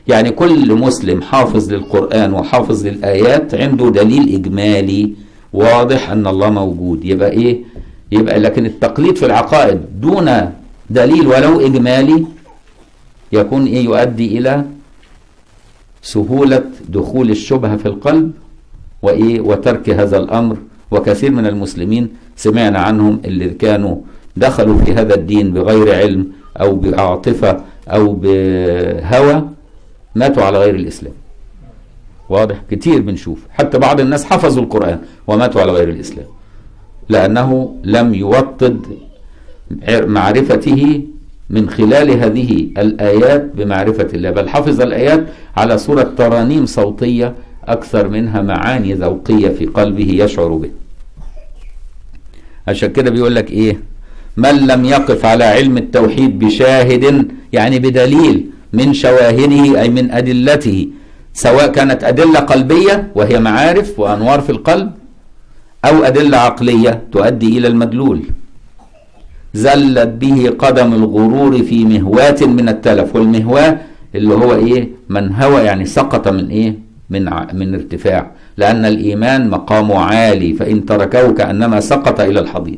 [0.08, 5.12] يعني كل مسلم حافظ للقرآن وحافظ للآيات عنده دليل إجمالي
[5.54, 7.06] واضح أن الله موجود.
[7.06, 7.62] يبقى إيه؟
[8.12, 10.52] يبقى لكن التقليد في العقائد دون
[10.89, 12.25] دليل ولو إجمالي
[13.32, 14.65] يكون إيه يؤدي إلى
[16.02, 18.32] سهولة دخول الشبهة في القلب
[19.02, 20.58] وإيه وترك هذا الأمر.
[20.91, 23.95] وكثير من المسلمين سمعنا عنهم اللي كانوا
[24.38, 29.49] دخلوا في هذا الدين بغير علم أو بعاطفة أو بهوى
[30.15, 31.13] ماتوا على غير الإسلام.
[32.30, 33.39] واضح؟ كتير بنشوف.
[33.49, 36.28] حتى بعض الناس حفظوا القرآن وماتوا على غير الإسلام.
[37.10, 38.82] لأنه لم يوطد
[40.06, 41.02] معرفته
[41.50, 44.30] من خلال هذه الآيات بمعرفة الله.
[44.32, 45.26] بل حفظ الآيات
[45.58, 47.34] على صورة ترانيم صوتية
[47.68, 50.70] أكثر منها معاني ذوقية في قلبه يشعر به.
[52.68, 53.80] عشان كده بيقول لك إيه؟
[54.38, 60.88] من لم يقف على علم التوحيد بشاهد يعني بدليل من شواهده أي من أدلته
[61.34, 64.92] سواء كانت أدلة قلبية وهي معارف وأنوار في القلب
[65.86, 68.22] أو أدلة عقلية تؤدي إلى المدلول.
[69.54, 73.78] زلت به قدم الغرور في مهواة من التلف والمهواة
[74.16, 76.76] اللي هو إيه؟ من هوى يعني سقط من إيه؟
[77.10, 78.32] من من ارتفاع.
[78.58, 82.78] لأن الإيمان مقامه عالي فإن تركه كأنما سقط إلى الحضيض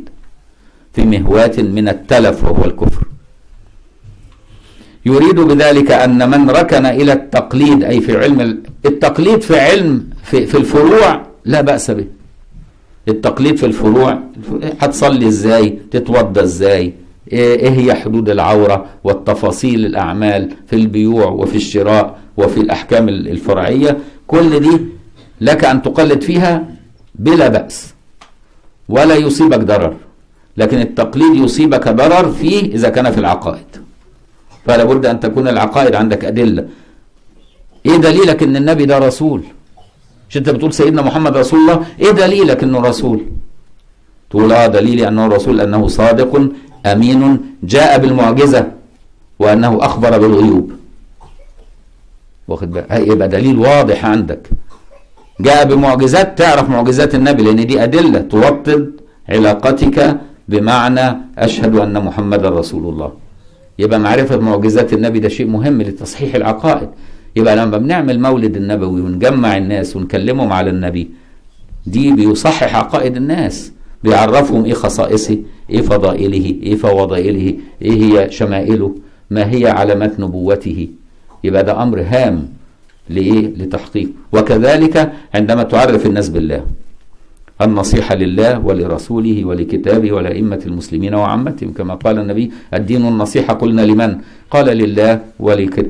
[0.94, 3.04] في مهواة من التلف وهو الكفر.
[5.06, 10.58] يريد بذلك أن من ركن إلى التقليد أي في علم التقليد في علم في, في
[10.58, 12.06] الفروع لا بأس به.
[13.08, 14.20] التقليد في الفروع.
[14.80, 16.94] هتصلي إزاي؟ تتوضى إزاي؟
[17.32, 24.82] إيه هي حدود العورة والتفاصيل الأعمال في البيوع وفي الشراء وفي الأحكام الفرعية؟ كل دي
[25.42, 26.66] لك أن تقلد فيها
[27.16, 27.94] بلا بأس
[28.90, 29.96] ولا يصيبك ضرر.
[30.58, 33.66] لكن التقليد يصيبك ضرر فيه إذا كان في العقائد.
[34.66, 36.68] فلا بد أن تكون العقائد عندك أدلة.
[37.86, 39.42] إيه دليلك إن النبي ده رسول؟
[40.32, 43.26] مش أنت بتقول سيدنا محمد رسول الله إيه دليلك إنه رسول؟
[44.30, 46.50] تقول آه دليلي أنه رسول أنه صادق
[46.86, 48.72] أمين جاء بالمعجزة
[49.39, 50.72] وأنه أخبر بالغيوب.
[52.48, 54.50] واخد بالك يبقى دليل واضح عندك.
[55.39, 58.91] جاء بمعجزات تعرف معجزات النبي لأن دي أدلة توطد
[59.30, 60.17] علاقتك
[60.48, 63.12] بمعنى أشهد أن محمدا رسول الله.
[63.80, 66.89] يبقى معرفة معجزات النبي ده شيء مهم لتصحيح العقائد.
[67.36, 71.10] يبقى لما بنعمل مولد النبوي ونجمع الناس ونكلمهم على النبي
[71.88, 73.72] دي بيصحح عقائد الناس
[74.04, 75.38] بيعرفهم إيه خصائصه
[75.70, 78.96] إيه فضائله إيه فضائله إيه هي شمائله
[79.32, 80.88] ما هي علامات نبوته.
[81.44, 82.48] يبقى ده أمر هام
[83.10, 84.10] لإيه؟ لتحقيق.
[84.34, 86.65] وكذلك عندما تعرف الناس بالله
[87.62, 94.17] النصيحة لله ولرسوله ولكتابه ولأئمة المسلمين وعامتهم كما قال النبي الدين النصيحة قلنا لمن؟
[94.52, 95.20] قال لله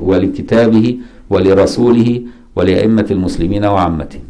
[0.01, 0.97] ولكتابه
[1.31, 2.21] ولرسوله
[2.55, 4.21] ولأئمة المسلمين وعامتهم.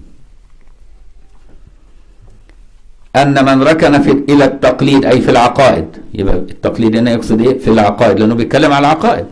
[3.15, 5.87] أن من ركن في إلى التقليد أي في العقائد.
[6.13, 9.25] يبقى التقليد هنا يقصد إيه؟ في العقائد لأنه بيتكلم على العقائد.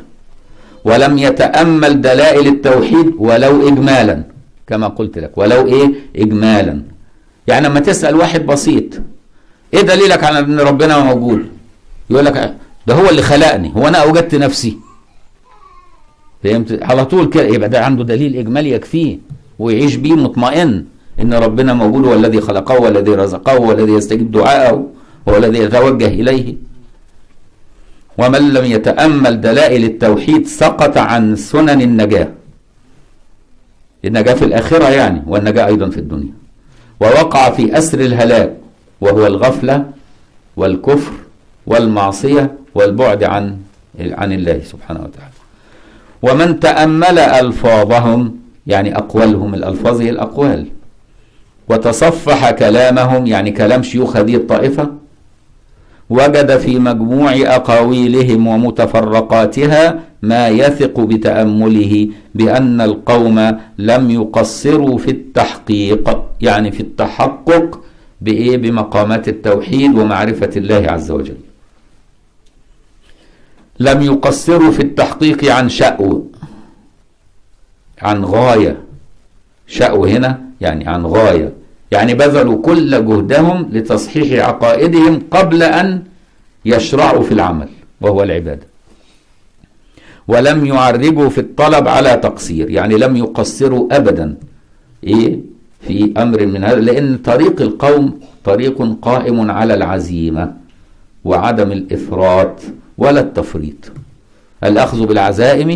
[0.86, 4.24] ولم يتأمل دلائل التوحيد ولو إجمالا
[4.68, 5.38] كما قلت لك.
[5.38, 6.82] ولو إيه؟ إجمالا.
[7.48, 8.86] يعني لما تسأل واحد بسيط
[9.74, 11.46] إيه دليلك على أن ربنا موجود؟
[12.10, 12.56] يقول لك
[12.88, 14.78] ده هو اللي خلقني هو أنا أوجدت نفسي.
[16.44, 17.44] فهمت؟ على طول كده.
[17.44, 19.18] يبقى ده عنده دليل إجمالي يكفيه
[19.60, 20.86] ويعيش بيه مطمئن
[21.22, 24.88] إن ربنا موجود هو الذي خلقه هو الذي رزقه هو الذي يستجيب دعاءه
[25.30, 26.56] هو الذي يتوجه إليه.
[28.18, 32.30] ومن لم يتأمل دلائل التوحيد سقط عن سنن النجاة.
[34.06, 36.34] النجاة في الآخرة يعني والنجاة أيضا في الدنيا.
[37.02, 38.54] ووقع في أسر الهلاك
[39.02, 39.86] وهو الغفلة
[40.58, 41.12] والكفر
[41.68, 43.58] والمعصية والبعد عن
[44.00, 45.39] عن الله سبحانه وتعالى.
[46.22, 48.36] ومن تأمل ألفاظهم
[48.68, 50.66] يعني أقوالهم الألفاظ هي الأقوال.
[51.70, 54.90] وتصفح كلامهم يعني كلام شيوخ هذه الطائفة.
[56.10, 66.72] وجد في مجموع أقاويلهم ومتفرقاتها ما يثق بتأمله بأن القوم لم يقصروا في التحقيق يعني
[66.72, 67.80] في التحقق
[68.22, 71.38] بإيه؟ بمقامات التوحيد ومعرفة الله عز وجل.
[73.80, 76.26] لم يقصروا في التحقيق عن شأو
[78.02, 78.78] عن غاية.
[79.68, 81.54] شأو هنا يعني عن غاية.
[81.92, 86.04] يعني بذلوا كل جهدهم لتصحيح عقائدهم قبل أن
[86.66, 87.70] يشرعوا في العمل
[88.02, 88.68] وهو العبادة.
[90.28, 94.36] ولم يعرجوا في الطلب على تقصير يعني لم يقصروا ابدا.
[95.04, 95.40] إيه؟
[95.88, 100.54] في أمر من هذا لأن طريق القوم طريق قائم على العزيمة
[101.26, 102.56] وعدم الإفراط.
[103.02, 103.82] ولا التفريط.
[104.64, 105.72] الأخذ بالعزائم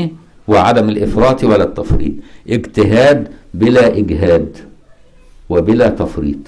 [0.47, 2.13] وعدم الإفراط ولا التفريط.
[2.49, 4.57] اجتهاد بلا إجهاد
[5.49, 6.43] وبلا تفريط.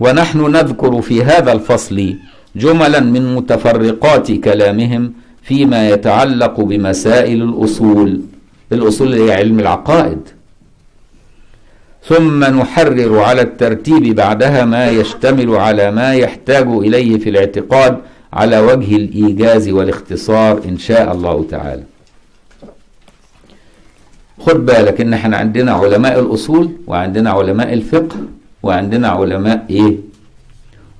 [0.00, 2.14] ونحن نذكر في هذا الفصل
[2.56, 8.20] جملا من متفرقات كلامهم فيما يتعلق بمسائل الأصول
[8.72, 10.22] الأصول هي علم العقائد.
[12.08, 17.98] ثم نحرر على الترتيب بعدها ما يشتمل على ما يحتاج إليه في الاعتقاد
[18.32, 21.82] على وجه الإيجاز والاختصار إن شاء الله تعالى.
[24.40, 28.16] خد بالك إن إحنا عندنا علماء الأصول وعندنا علماء الفقه
[28.62, 29.96] وعندنا علماء إيه؟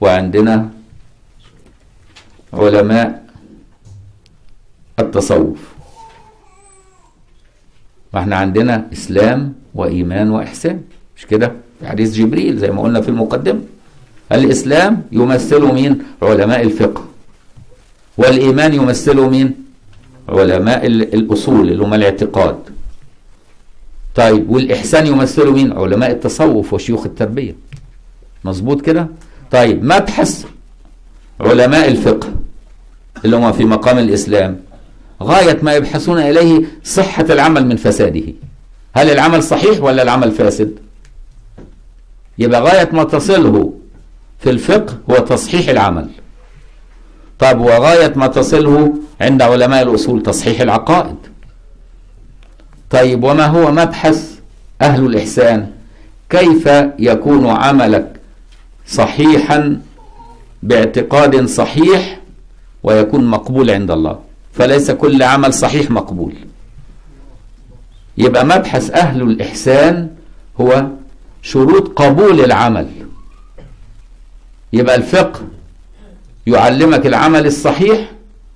[0.00, 0.68] وعندنا
[2.52, 3.22] علماء
[4.98, 5.74] التصوف.
[8.12, 10.80] فإحنا عندنا إسلام وإيمان وإحسان.
[11.18, 13.60] مش كده في حديث جبريل زي ما قلنا في المقدمة
[14.32, 17.04] الإسلام يمثله مين علماء الفقه
[18.18, 19.54] والإيمان يمثله مين
[20.28, 22.56] علماء الأصول اللي هم الاعتقاد
[24.14, 27.54] طيب والإحسان يمثله مين؟ علماء التصوف وشيوخ التربية.
[28.44, 29.08] مظبوط كده؟
[29.50, 30.44] طيب مبحث
[31.40, 32.28] علماء الفقه
[33.24, 34.60] اللي هم في مقام الإسلام
[35.22, 38.22] غاية ما يبحثون إليه صحة العمل من فساده.
[38.96, 40.78] هل العمل صحيح ولا العمل فاسد؟
[42.38, 43.72] يبقى غاية ما تصله
[44.38, 46.08] في الفقه هو تصحيح العمل.
[47.38, 51.16] طب وغاية ما تصله عند علماء الأصول تصحيح العقائد.
[52.90, 54.38] طيب وما هو مبحث
[54.82, 55.70] أهل الإحسان
[56.30, 56.66] كيف
[56.98, 58.12] يكون عملك
[58.86, 59.80] صحيحا
[60.62, 62.20] باعتقاد صحيح
[62.82, 64.18] ويكون مقبول عند الله
[64.52, 66.34] فليس كل عمل صحيح مقبول
[68.18, 70.08] يبقى مبحث أهل الإحسان
[70.60, 70.86] هو
[71.42, 72.86] شروط قبول العمل
[74.72, 75.40] يبقى الفقه
[76.46, 78.10] يعلمك العمل الصحيح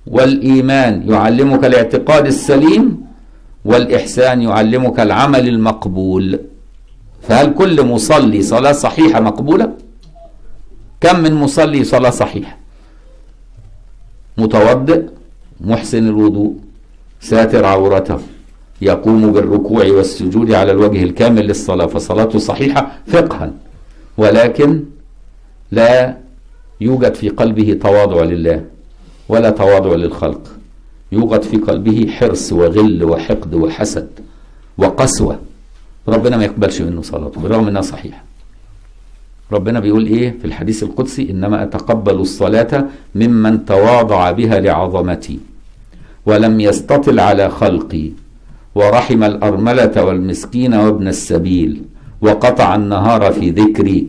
[0.07, 3.03] والإيمان يعلمك الاعتقاد السليم
[3.65, 6.39] والإحسان يعلمك العمل المقبول
[7.27, 9.71] فهل كل مصلي صلاة صحيحة مقبولة؟
[11.01, 12.57] كم من مصلي صلاة صحيحة؟
[14.37, 15.03] متوضئ
[15.61, 16.55] محسن الوضوء
[17.21, 18.19] ساتر عورته
[18.83, 23.51] يقوم بالركوع والسجود على الوجه الكامل للصلاة فصلاته صحيحة فقها
[24.17, 24.83] ولكن
[25.71, 26.17] لا
[26.81, 28.65] يوجد في قلبه تواضع لله
[29.29, 30.41] ولا تواضع للخلق.
[31.11, 34.07] يوجد في قلبه حرص وغل وحقد وحسد
[34.77, 35.39] وقسوة.
[36.07, 38.23] ربنا ما يقبلش منه صلاته بالرغم إنها صحيحة.
[39.51, 45.39] ربنا بيقول إيه في الحديث القدسي؟ إنما أتقبل الصلاة ممن تواضع بها لعظمتي
[46.25, 48.11] ولم يستطل على خلقي.
[48.75, 51.81] ورحم الأرملة والمسكين وابن السبيل
[52.21, 54.07] وقطع النهار في ذكري.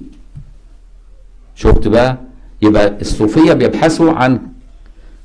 [1.56, 2.16] شفت بقى؟
[2.62, 4.40] يبقى الصوفية بيبحثوا عن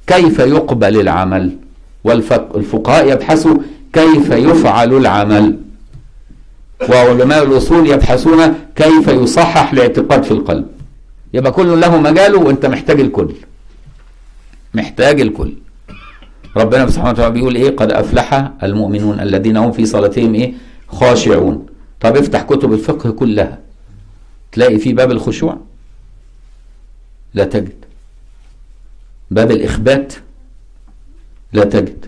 [0.08, 1.58] كيف يقبل العمل
[2.04, 3.58] والفقهاء يبحثوا
[3.94, 5.58] كيف يفعل العمل.
[6.90, 10.68] وعلماء الأصول يبحثون كيف يصحح الاعتقاد في القلب.
[11.34, 13.30] يبقى كل له مجاله وانت محتاج الكل.
[14.74, 15.54] محتاج الكل.
[16.60, 20.54] ربنا سبحانه وتعالى بيقول إيه؟ قد أفلح المؤمنون الذين هم في صلاتهم إيه؟
[20.88, 21.66] خاشعون.
[22.02, 23.60] طب افتح كتب الفقه كلها.
[24.52, 25.58] تلاقي في باب الخشوع؟
[27.34, 27.74] لا تجد.
[29.32, 30.14] باب الإخبات؟
[31.54, 32.06] لا تجد.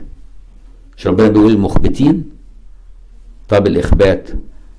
[0.97, 2.24] مش ربنا بيقول المخبتين؟
[3.49, 4.30] طب الإخبات.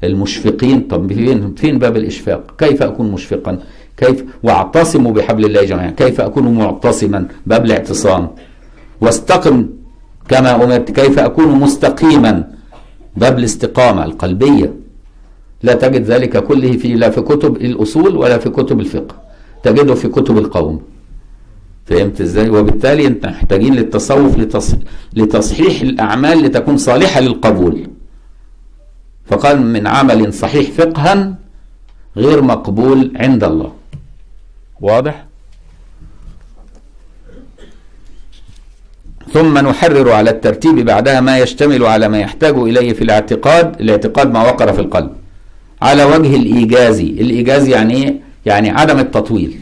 [0.04, 3.58] المشفقين؟ طب فين؟ فين باب الإشفاق؟ كيف أكون مشفقا؟
[3.96, 5.90] كيف؟ واعتصموا بحبل الله جميعا.
[5.90, 8.28] كيف أكون معتصما؟ باب الاعتصام.
[9.02, 9.68] واستقم
[10.28, 12.32] كما أمرت كيف أكون مستقيما؟
[13.16, 14.74] باب الاستقامة القلبية.
[15.62, 19.14] لا تجد ذلك كله في لا في كتب الأصول ولا في كتب الفقه.
[19.62, 20.82] تجده في كتب القوم.
[21.86, 24.74] فهمت إزاي؟ وبالتالي أنت محتاجين للتصوف لتص...
[25.14, 27.86] لتصحيح الأعمال لتكون صالحة للقبول.
[29.26, 31.34] فقال من عمل صحيح فقها
[32.16, 33.72] غير مقبول عند الله.
[34.80, 35.26] واضح؟
[39.32, 44.42] ثم نحرر على الترتيب بعدها ما يشتمل على ما يحتاج إليه في الاعتقاد الاعتقاد ما
[44.42, 45.10] وقر في القلب.
[45.82, 48.14] على وجه الإيجاز الإيجاز يعني إيه؟
[48.46, 49.60] يعني عدم التطويل.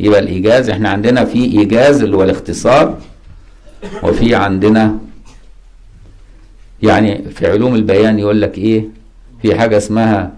[0.00, 2.98] يبقى الإيجاز إحنا عندنا في إيجاز اللي هو الاختصار
[4.02, 4.98] وفي عندنا
[6.82, 8.84] يعني في علوم البيان يقول لك إيه؟
[9.42, 10.32] في حاجة اسمها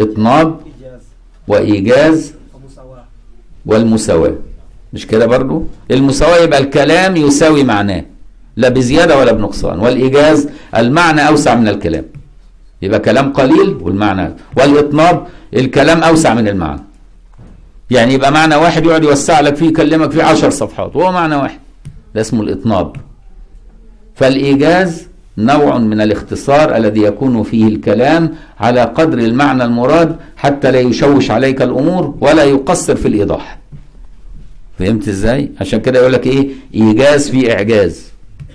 [0.00, 1.00] إطناب إيجاز.
[1.48, 3.04] وإيجاز ومساواة.
[3.66, 4.34] والمساواة.
[4.92, 8.04] مش كده برضو؟ المساواة يبقى الكلام يساوي معناه
[8.56, 12.04] لا بزيادة ولا بنقصان والإيجاز المعنى أوسع من الكلام.
[12.82, 16.80] يبقى كلام قليل والمعنى والإطناب الكلام أوسع من المعنى.
[17.90, 21.58] يعني يبقى معنى واحد يقعد يوسع لك فيه يكلمك فيه عشر صفحات وهو معنى واحد.
[22.14, 22.96] ده اسمه الإطناب.
[24.14, 25.06] فالإيجاز
[25.38, 31.62] نوع من الاختصار الذي يكون فيه الكلام على قدر المعنى المراد حتى لا يشوش عليك
[31.62, 33.58] الأمور ولا يقصر في الإيضاح.
[34.78, 38.02] فهمت إزاي؟ عشان كده يقول لك إيه؟ إيجاز في إعجاز.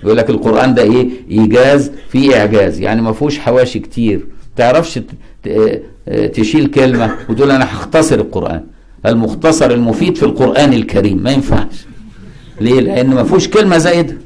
[0.04, 2.80] يقول لك القرآن ده إيه؟ إيجاز في إعجاز.
[2.80, 4.26] يعني ما فيهوش حواشي كتير.
[4.56, 5.04] تعرفش ت-
[5.48, 5.82] ت-
[6.34, 8.64] تشيل كلمة وتقول أنا هختصر القرآن.
[9.06, 11.22] المختصر المفيد في القرآن الكريم.
[11.22, 11.86] ما ينفعش.
[12.60, 14.16] ليه؟ لأن ما فيهوش كلمة زائده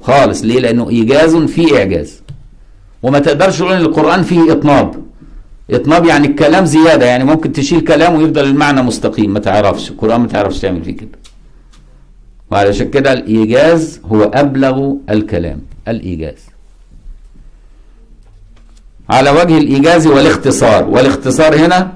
[0.00, 0.42] خالص.
[0.44, 2.22] ليه؟ لأنه إيجاز في إعجاز.
[3.02, 5.03] وما تقدرش تقول إن القرآن فيه إطناب.
[5.70, 9.90] اطناب يعني الكلام زيادة يعني ممكن تشيل كلام ويفضل المعنى مستقيم ما تعرفش.
[9.90, 11.18] القرآن ما تعرفش تعمل فيه كده.
[12.50, 16.38] وعلشان كده الإيجاز هو أبلغ الكلام الإيجاز.
[19.10, 21.92] على وجه الإيجاز والاختصار والاختصار هنا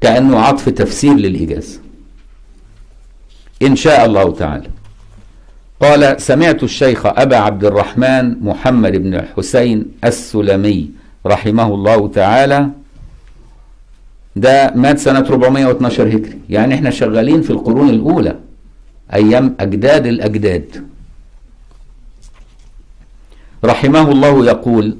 [0.00, 1.80] كأنه عطف تفسير للإيجاز.
[3.62, 4.68] إن شاء الله تعالى.
[5.80, 10.90] قال سمعت الشيخ أبا عبد الرحمن محمد بن الحسين السلمي
[11.26, 12.68] رحمه الله تعالى
[14.36, 16.38] ده مات سنة 412 هجري.
[16.50, 18.36] يعني إحنا شغالين في القرون الأولى.
[19.14, 20.84] أيام أجداد الأجداد.
[23.64, 24.96] رحمه الله يقول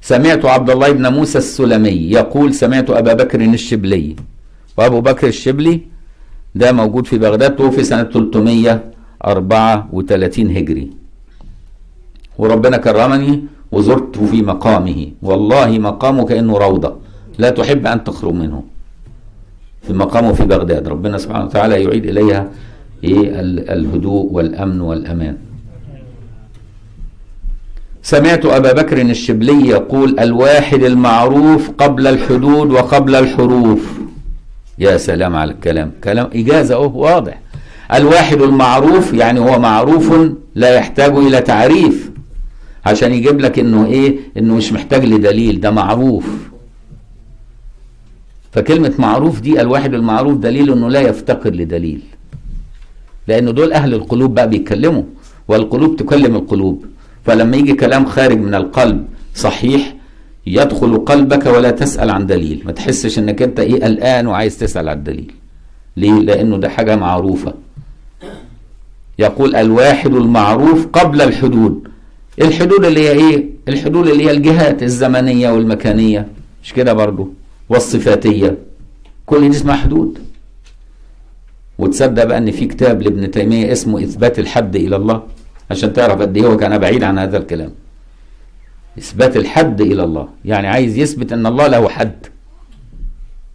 [0.00, 4.16] سمعت عبد الله بن موسى السلمي يقول سمعت أبا بكر الشبلي.
[4.76, 5.80] وأبو بكر الشبلي
[6.54, 10.90] ده موجود في بغداد توفي سنة 334 هجري.
[12.38, 15.08] وربنا كرمني وزرت في مقامه.
[15.22, 16.96] والله مقامه كأنه روضة.
[17.42, 18.62] لا تحب أن تخرج منه.
[19.86, 20.88] في مقامه في بغداد.
[20.88, 22.48] ربنا سبحانه وتعالى يعيد إليها
[23.04, 25.36] إيه ال- الهدوء والأمن والأمان.
[28.02, 33.98] سمعت أبا بكر الشبلي يقول الواحد المعروف قبل الحدود وقبل الحروف.
[34.78, 35.90] يا سلام على الكلام.
[36.04, 37.40] كلام إجازة أهو واضح.
[37.94, 40.14] الواحد المعروف يعني هو معروف
[40.54, 42.10] لا يحتاج إلى تعريف.
[42.86, 46.26] عشان يجيب لك إنه إيه؟ إنه مش محتاج لدليل ده معروف.
[48.52, 52.00] فكلمة معروف دي الواحد المعروف دليل إنه لا يفتقر لدليل.
[53.28, 55.02] لأنه دول أهل القلوب بقى بيتكلموا
[55.48, 56.84] والقلوب تكلم القلوب.
[57.24, 59.94] فلما يجي كلام خارج من القلب صحيح
[60.46, 62.62] يدخل قلبك ولا تسأل عن دليل.
[62.64, 65.32] ما تحسش إنك أنت إيه قلقان وعايز تسأل عن الدليل
[65.96, 67.54] ليه؟ لأنه ده حاجة معروفة.
[69.18, 71.88] يقول الواحد المعروف قبل الحدود.
[72.42, 76.26] الحدود اللي هي إيه؟ الحدود اللي هي الجهات الزمنية والمكانية.
[76.64, 77.32] مش كده برضو؟
[77.68, 78.58] والصفاتية.
[79.26, 80.18] كل دي اسمها حدود.
[81.78, 85.22] وتصدق بقى إن في كتاب لابن تيمية اسمه إثبات الحد إلى الله.
[85.70, 87.70] عشان تعرف قد إيه هو كان بعيد عن هذا الكلام.
[88.98, 90.28] إثبات الحد إلى الله.
[90.44, 92.26] يعني عايز يثبت إن الله له حد.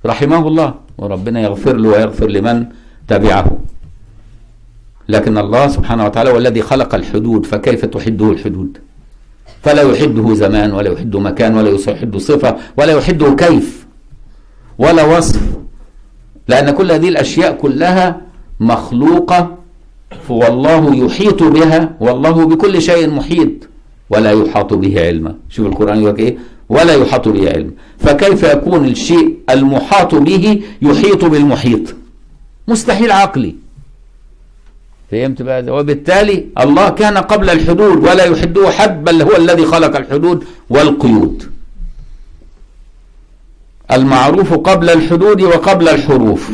[0.05, 0.73] رحمه الله.
[0.97, 2.65] وربنا يغفر له ويغفر لمن
[3.07, 3.57] تبعه.
[5.09, 7.45] لكن الله سبحانه وتعالى هو الذي خلق الحدود.
[7.45, 8.77] فكيف تحده الحدود؟
[9.61, 13.86] فلا يحده زمان ولا يحده مكان ولا يحده صفة ولا يحده كيف؟
[14.79, 15.41] ولا وصف.
[16.47, 18.21] لأن كل هذه الأشياء كلها
[18.59, 19.57] مخلوقة
[20.29, 23.49] والله يحيط بها والله بكل شيء محيط.
[24.09, 25.35] ولا يحاط به علما.
[25.49, 26.37] شوف القرآن يقول إيه؟
[26.69, 27.71] ولا يحاط به علما.
[27.97, 31.95] فكيف يكون الشيء المحاط به يحيط بالمحيط؟
[32.67, 33.55] مستحيل عقلي.
[35.11, 39.97] فهمت بقى؟ ده؟ وبالتالي الله كان قبل الحدود ولا يحده حد بل هو الذي خلق
[39.97, 41.43] الحدود والقيود.
[43.91, 46.51] المعروف قبل الحدود وقبل الحروف.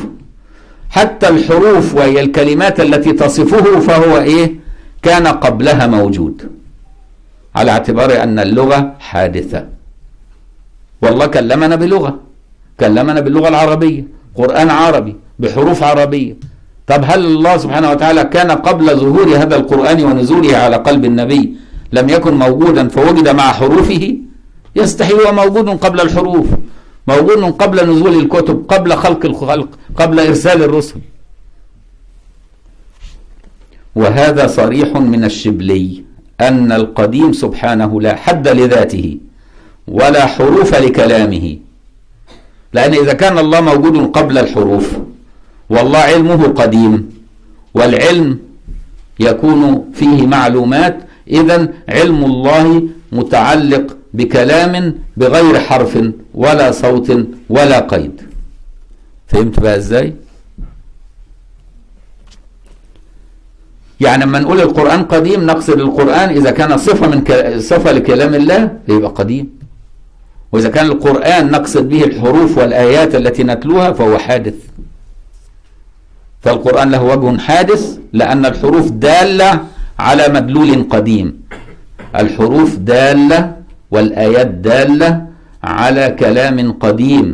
[0.90, 4.56] حتى الحروف وهي الكلمات التي تصفه فهو إيه؟
[5.02, 6.52] كان قبلها موجود.
[7.56, 9.66] على اعتبار أن اللغة حادثة.
[11.02, 12.20] والله كلمنا بلغة.
[12.80, 14.04] كلمنا باللغة العربية.
[14.36, 16.36] قرآن عربي بحروف عربية.
[16.88, 21.54] طب هل الله سبحانه وتعالى كان قبل ظهور هذا القرآن ونزوله على قلب النبي
[21.94, 24.18] لم يكن موجودا فوجد مع حروفه؟
[24.76, 26.48] يستحيل هو موجود قبل الحروف.
[27.08, 31.00] موجود قبل نزول الكتب قبل خلق الخلق قبل إرسال الرسل.
[33.96, 36.04] وهذا صريح من الشبلي
[36.42, 39.18] أن القديم سبحانه لا حد لذاته
[39.88, 41.58] ولا حروف لكلامه.
[42.74, 44.98] لأن إذا كان الله موجود قبل الحروف
[45.70, 47.10] والله علمه قديم
[47.74, 48.40] والعلم
[49.20, 50.98] يكون فيه معلومات
[51.28, 55.98] اذا علم الله متعلق بكلام بغير حرف
[56.34, 57.10] ولا صوت
[57.50, 58.22] ولا قيد.
[59.28, 60.14] فهمت بقى إزاي؟
[64.02, 67.58] يعني لما نقول القرآن قديم نقصد القرآن إذا كان صفة من ك...
[67.58, 69.50] صفة لكلام الله يبقى قديم.
[70.52, 74.54] وإذا كان القرآن نقصد به الحروف والآيات التي نتلوها فهو حادث.
[76.42, 79.66] فالقرآن له وجه حادث لأن الحروف دالة
[80.00, 81.42] على مدلول قديم.
[82.16, 83.63] الحروف دالة
[83.94, 85.10] والآيات دالة
[85.64, 87.28] على كلام قديم.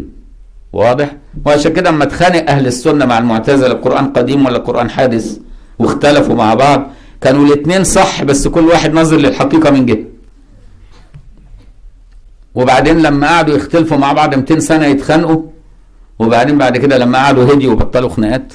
[0.74, 1.10] واضح؟
[1.45, 5.38] وعشان كده أما اتخانق أهل السنة مع المعتزلة القرآن قديم ولا القرآن حادث؟
[5.80, 6.82] واختلفوا مع بعض.
[7.22, 10.03] كانوا الاثنين صح بس كل واحد نظر للحقيقة من جهة.
[12.55, 15.41] وبعدين لما قعدوا يختلفوا مع بعض 200 سنة يتخانقوا
[16.20, 18.53] وبعدين بعد كده لما قعدوا هديوا وبطلوا خناقات.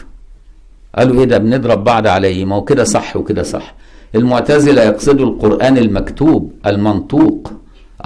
[0.98, 3.74] قالوا إيه ده؟ بنضرب بعض على إيه ما هو كده صح وكده صح.
[4.14, 7.52] المعتزلة يقصدوا القرآن المكتوب المنطوق.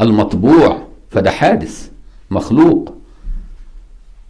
[0.00, 1.88] المطبوع فده حادث
[2.30, 2.94] مخلوق.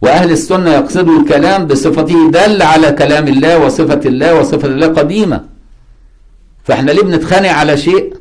[0.01, 5.45] وأهل السنة يقصدوا الكلام بصفته دل على كلام الله وصفة الله وصفة الله قديمة.
[6.63, 8.13] فإحنا ليه بنتخانق على شيء؟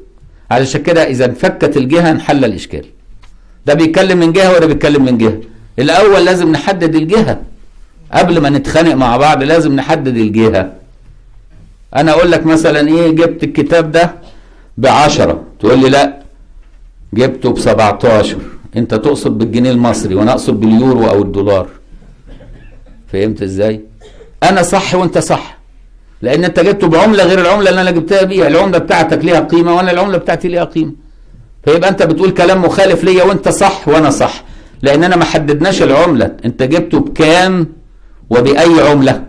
[0.50, 2.84] علشان كده إذا انفكت الجهة انحل الإشكال.
[3.66, 5.40] ده بيتكلم من جهة وده بيتكلم من جهة.
[5.78, 7.40] الأول لازم نحدد الجهة.
[8.12, 10.72] قبل ما نتخانق مع بعض لازم نحدد الجهة.
[11.96, 14.14] أنا أقول لك مثلا إيه جبت الكتاب ده
[14.78, 15.42] بعشرة.
[15.60, 16.18] تقول لي لأ
[17.14, 18.36] جبته ب 17
[18.76, 21.68] انت تقصد بالجنيه المصري وأنا اقصد باليورو أو الدولار.
[23.12, 23.80] فهمت إزاي؟
[24.42, 25.58] أنا صح وانت صح.
[26.22, 28.48] لأن انت جبته بعملة غير العملة اللي أنا جبتها بيها.
[28.48, 30.92] العملة بتاعتك ليها قيمة وأنا العملة بتاعتي ليها قيمة.
[31.64, 34.44] فيبقى انت بتقول كلام مخالف ليا وانت صح وأنا صح.
[34.82, 36.36] لاننا ما حددناش العملة.
[36.44, 37.66] انت جبته بكام
[38.30, 39.24] وبأي عملة؟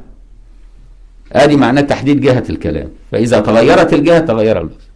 [1.31, 2.89] ادي معناه تحديد جهة الكلام.
[3.11, 4.88] فاذا تغيرت الجهة تغير اللفظ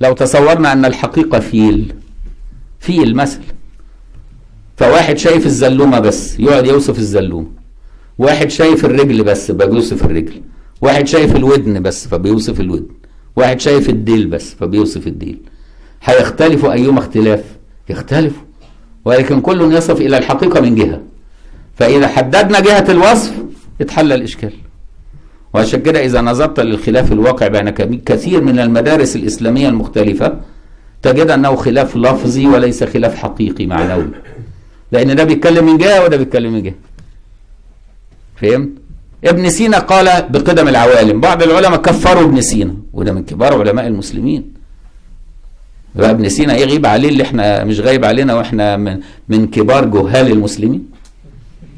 [0.00, 1.94] لو تصورنا أن الحقيقة فيل
[2.80, 3.40] فيل مثل.
[4.76, 7.46] فواحد شايف الزلومة بس يقعد يوصف الزلومة.
[8.18, 10.42] واحد شايف الرجل بس فبيوصف الرجل.
[10.80, 12.94] واحد شايف الودن بس فبيوصف الودن.
[13.36, 15.38] واحد شايف الديل بس فبيوصف الديل.
[16.02, 17.44] هيختلفوا أيهما اختلاف؟
[17.88, 18.42] يختلفوا.
[19.04, 21.02] ولكن كل يصف إلى الحقيقة من جهة.
[21.76, 23.32] فإذا حددنا جهة الوصف
[23.80, 24.52] اتحل الإشكال.
[25.54, 30.40] وعشان كده إذا نظرت للخلاف الواقع بين كثير من المدارس الإسلامية المختلفة
[31.02, 34.06] تجد أنه خلاف لفظي وليس خلاف حقيقي معنوي.
[34.92, 36.74] لأن ده بيتكلم من جهة وده بيتكلم من جهة.
[38.36, 38.68] فهمت؟
[39.24, 41.20] ابن سينا قال بقدم العوالم.
[41.20, 44.52] بعض العلماء كفروا ابن سينا وده من كبار علماء المسلمين.
[45.94, 49.84] بقى ابن سينا إيه غيب عليه اللي إحنا مش غايب علينا وإحنا من, من كبار
[49.84, 50.86] جهال المسلمين؟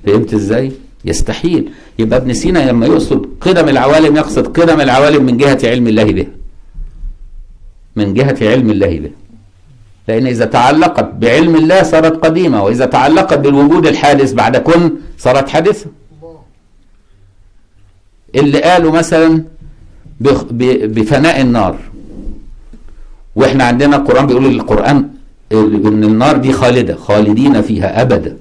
[0.07, 0.73] فهمت إزاي؟
[1.05, 1.71] يستحيل.
[1.99, 6.27] يبقى ابن سينا لما يقصد قدم العوالم يقصد قدم العوالم من جهة علم الله بها
[7.97, 9.11] من جهة علم الله بها
[10.09, 15.87] لأن إذا تعلقت بعلم الله صارت قديمة وإذا تعلقت بالوجود الحادث بعد كن صارت حادثة.
[18.35, 19.45] اللي قالوا مثلا
[20.97, 21.77] بفناء النار.
[23.37, 25.09] وإحنا عندنا القرآن بيقول القرآن
[25.53, 28.37] إن النار دي خالدة خالدين فيها أبدا.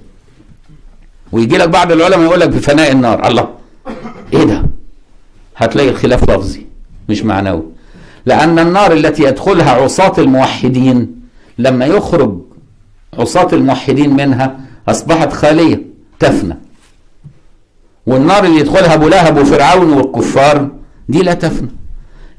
[1.31, 3.27] ويجي لك بعض العلماء يقول لك بفناء النار.
[3.27, 3.49] الله.
[4.33, 4.63] إيه ده؟
[5.57, 6.65] هتلاقي الخلاف لفظي
[7.09, 7.63] مش معنوي.
[8.25, 11.21] لأن النار التي يدخلها عصاة الموحدين
[11.57, 12.37] لما يخرج
[13.19, 14.59] عصاة الموحدين منها
[14.89, 15.81] أصبحت خالية
[16.19, 16.57] تفنى.
[18.05, 20.69] والنار اللي يدخلها أبو لهب وفرعون والكفار
[21.09, 21.69] دي لا تفنى.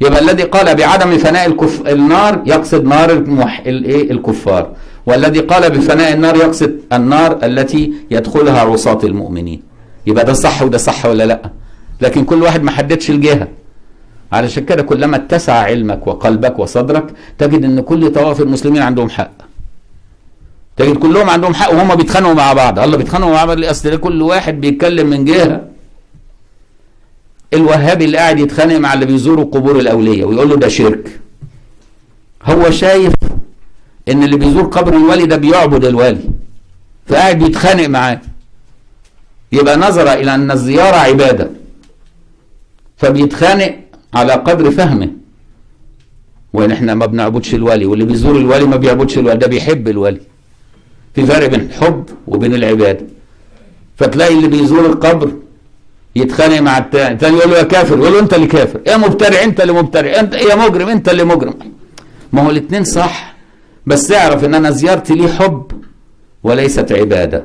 [0.01, 1.86] يبقى الذي قال بعدم فناء الكف...
[1.86, 3.62] النار يقصد نار المح...
[3.66, 4.72] الايه الكفار.
[5.09, 9.61] والذي قال بفناء النار يقصد النار التي يدخلها عصاة المؤمنين.
[10.07, 11.43] يبقى ده صح وده صح ولا لأ؟
[12.01, 13.49] لكن كل واحد ما حددش الجهة.
[14.33, 17.07] علشان كده كلما اتسع علمك وقلبك وصدرك
[17.39, 19.31] تجد إن كل طوائف المسلمين عندهم حق.
[20.77, 22.79] تجد كلهم عندهم حق وهم بيتخانقوا مع بعض.
[22.79, 25.61] الله بيتخانقوا مع بعض اصل كل واحد بيتكلم من جهة.
[27.55, 31.21] الوهابي اللي قاعد يتخانق مع اللي بيزوروا قبور الاولياء ويقول له ده شرك.
[32.45, 33.13] هو شايف
[34.11, 36.21] إن اللي بيزور قبر الولي ده بيعبد الولي
[37.07, 38.21] فقاعد بيتخانق معاه.
[39.53, 41.51] يبقى نظر إلى أن الزيارة عبادة.
[42.97, 43.77] فبيتخانق
[44.15, 45.11] على قدر فهمه.
[46.53, 50.21] وإن إحنا ما بنعبدش الولي واللي بيزور الولي ما بيعبدش الولي ده بيحب الولي
[51.15, 53.07] في فرق بين الحب وبين العبادة.
[53.97, 55.33] فتلاقي اللي بيزور القبر
[56.17, 57.15] يتخانق مع التاني.
[57.15, 58.81] التاني يقول له يا كافر يقول له أنت اللي كافر.
[58.87, 60.21] يا مبتدع أنت اللي مبتدع.
[60.21, 61.55] انت يا مجرم أنت اللي مجرم.
[62.33, 63.38] ما هو الاثنين صح.
[63.91, 65.66] بس اعرف إن أنا زيارتي ليه حب
[66.43, 67.45] وليست عبادة.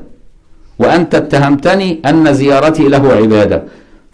[0.80, 3.64] وأنت اتهمتني أن زيارتي له عبادة.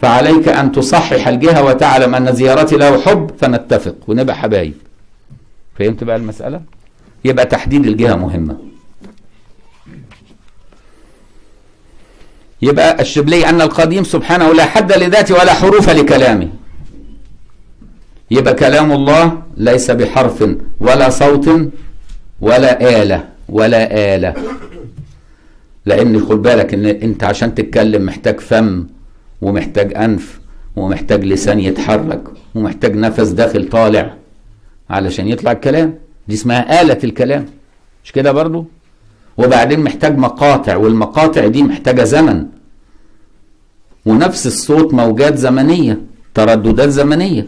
[0.01, 3.95] فعليك أن تصحح الجهة وتعلم أن زيارتي له حب فنتفق.
[4.07, 4.73] ونبقى حبايب.
[5.80, 6.61] فهمت بقى المسألة؟
[7.25, 8.57] يبقى تحديد الجهة مهمة.
[12.61, 16.49] يبقى الشبلي أن القديم سبحانه لا حد لذاته ولا حروف لكلامه
[18.32, 20.49] يبقى كلام الله ليس بحرف
[20.80, 21.49] ولا صوت
[22.42, 24.34] ولا آلة ولا آلة.
[25.86, 28.88] لأن خد بالك إن أنت عشان تتكلم محتاج فم
[29.42, 30.40] ومحتاج أنف
[30.76, 32.24] ومحتاج لسان يتحرك
[32.56, 34.14] ومحتاج نفس داخل طالع
[34.90, 35.94] علشان يطلع الكلام.
[36.28, 37.46] دي اسمها آلة الكلام.
[38.04, 38.66] مش كده برضو؟
[39.38, 42.46] وبعدين محتاج مقاطع والمقاطع دي محتاجة زمن.
[44.06, 46.02] ونفس الصوت موجات زمنية
[46.34, 47.46] ترددات زمنية.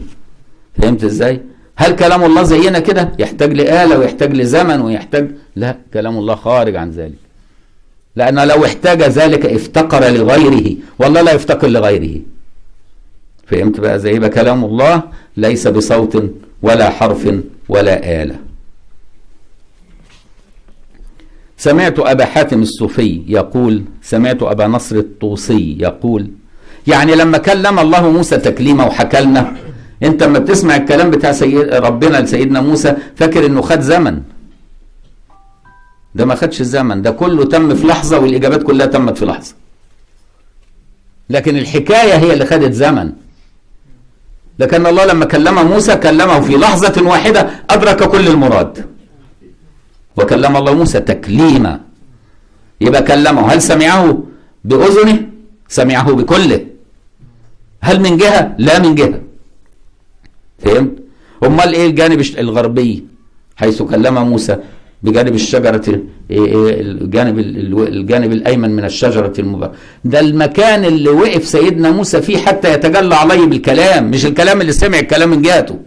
[0.76, 1.40] فهمت إزاي؟
[1.76, 6.90] هل كلام الله زينا كده؟ يحتاج لآلة ويحتاج لزمن ويحتاج لا كلام الله خارج عن
[6.90, 7.22] ذلك.
[8.16, 10.76] لأن لو احتاج ذلك افتقر لغيره.
[10.98, 12.20] والله لا يفتقر لغيره.
[13.46, 15.02] فهمت بقى زي يبقى كلام الله
[15.36, 16.24] ليس بصوت
[16.62, 17.34] ولا حرف
[17.68, 18.36] ولا آلة.
[21.56, 26.30] سمعت أبا حاتم الصوفي يقول سمعت أبا نصر الطوسي يقول
[26.86, 29.56] يعني لما كلم الله موسى تكليمه وحكى لنا
[30.02, 34.22] انت لما بتسمع الكلام بتاع سيد ربنا لسيدنا موسى فاكر انه خد زمن.
[36.14, 39.54] ده ما خدش الزمن ده كله تم في لحظة والإجابات كلها تمت في لحظة.
[41.30, 43.12] لكن الحكاية هي اللي خدت زمن.
[44.58, 48.86] لكن الله لما كلم موسى كلمه في لحظة واحدة أدرك كل المراد.
[50.16, 51.80] وكلم الله موسى تكليما.
[52.80, 54.22] يبقى كلمه هل سمعه
[54.64, 55.26] بأذنه؟
[55.68, 56.66] سمعه بكله.
[57.80, 59.20] هل من جهة؟ لا من جهة.
[60.64, 60.90] فهمت؟
[61.44, 63.04] امال إيه الجانب الغربي؟
[63.56, 64.56] حيث كلم موسى
[65.02, 66.00] بجانب الشجرة
[66.30, 73.14] الجانب الجانب الأيمن من الشجرة المباركة ده المكان اللي وقف سيدنا موسى فيه حتى يتجلى
[73.14, 75.78] عليه بالكلام مش الكلام اللي سمع الكلام من جهته.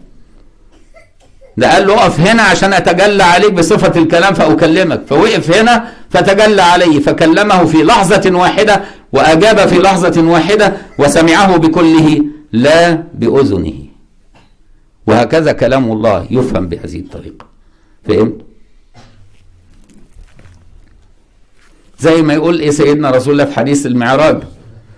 [1.58, 5.02] ده قال له اقف هنا عشان أتجلى عليك بصفة الكلام فأكلمك.
[5.08, 8.82] فوقف هنا فتجلى عليه فكلمه في لحظة واحدة
[9.14, 12.22] وأجاب في لحظة واحدة وسمعه بكله
[12.52, 13.74] لا بأذنه.
[15.08, 17.46] وهكذا كلام الله يفهم بهذه الطريقة.
[18.04, 18.36] فهمت؟
[22.00, 24.38] زي ما يقول إيه سيدنا رسول الله في حديث المعراج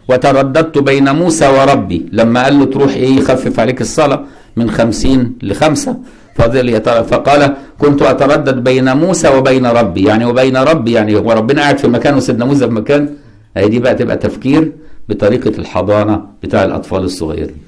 [0.09, 2.05] وترددت بين موسى وربي.
[2.11, 4.23] لما قال له تروح إيه يخفف عليك الصلاة
[4.55, 5.97] من خمسين لخمسة
[6.35, 6.81] فضل.
[6.81, 10.03] فقال كنت أتردد بين موسى وبين ربي.
[10.03, 13.15] يعني وبين ربي يعني هو ربنا قاعد في مكان وسيدنا موسى في مكان.
[13.57, 14.71] هي دي بقى تبقى تفكير
[15.09, 17.66] بطريقة الحضانة بتاع الأطفال الصغيرين.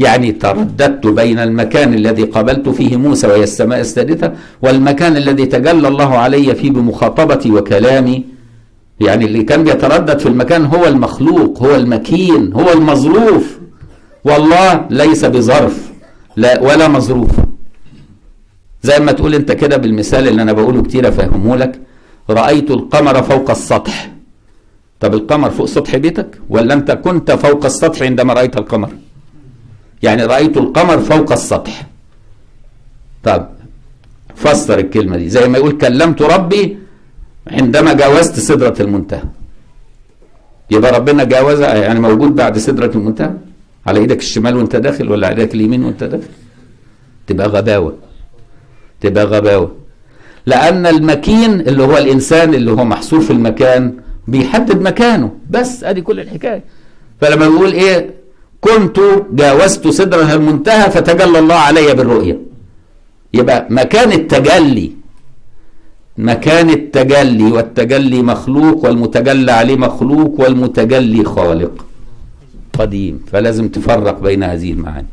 [0.00, 4.32] يعني ترددت بين المكان الذي قابلت فيه موسى وهي السماء السادسة
[4.62, 8.24] والمكان الذي تجلى الله علي فيه بمخاطبتي وكلامي.
[9.00, 13.58] يعني اللي كان بيتردد في المكان هو المخلوق هو المكين هو المظروف.
[14.24, 15.92] والله ليس بظرف
[16.36, 17.30] لا ولا مظروف.
[18.82, 21.80] زي ما تقول انت كده بالمثال اللي أنا بقوله كتير افهمه لك.
[22.30, 24.10] رأيت القمر فوق السطح.
[25.00, 28.88] طب القمر فوق سطح بيتك؟ ولا انت كنت فوق السطح عندما رأيت القمر؟
[30.06, 31.86] يعني رأيت القمر فوق السطح.
[33.26, 33.42] طب
[34.42, 35.28] فسر الكلمة دي.
[35.28, 36.78] زي ما يقول كلمت ربي
[37.46, 39.22] عندما جاوزت سدرة المنتهى.
[40.70, 43.34] يبقى ربنا جاوز يعني موجود بعد سدرة المنتهى؟
[43.86, 46.28] على إيدك الشمال وأنت داخل ولا على إيدك اليمين وأنت داخل؟
[47.26, 47.92] تبقى غباوة.
[49.00, 49.76] تبقى غباوة.
[50.46, 53.94] لأن المكين اللي هو الإنسان اللي هو محصور في المكان
[54.28, 55.30] بيحدد مكانه.
[55.50, 56.62] بس أدي كل الحكاية.
[57.20, 58.10] فلما يقول إيه؟
[58.66, 58.98] كنت
[59.40, 62.36] جاوزت سدرة المنتهى فتجلى الله علي بالرؤية.
[63.34, 64.88] يبقى مكان التجلي
[66.18, 71.74] مكان التجلي والتجلي مخلوق والمتجلى عليه مخلوق والمتجلي خالق.
[72.78, 75.12] قديم فلازم تفرق بين هذه المعاني.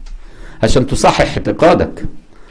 [0.64, 2.06] عشان تصحح اعتقادك.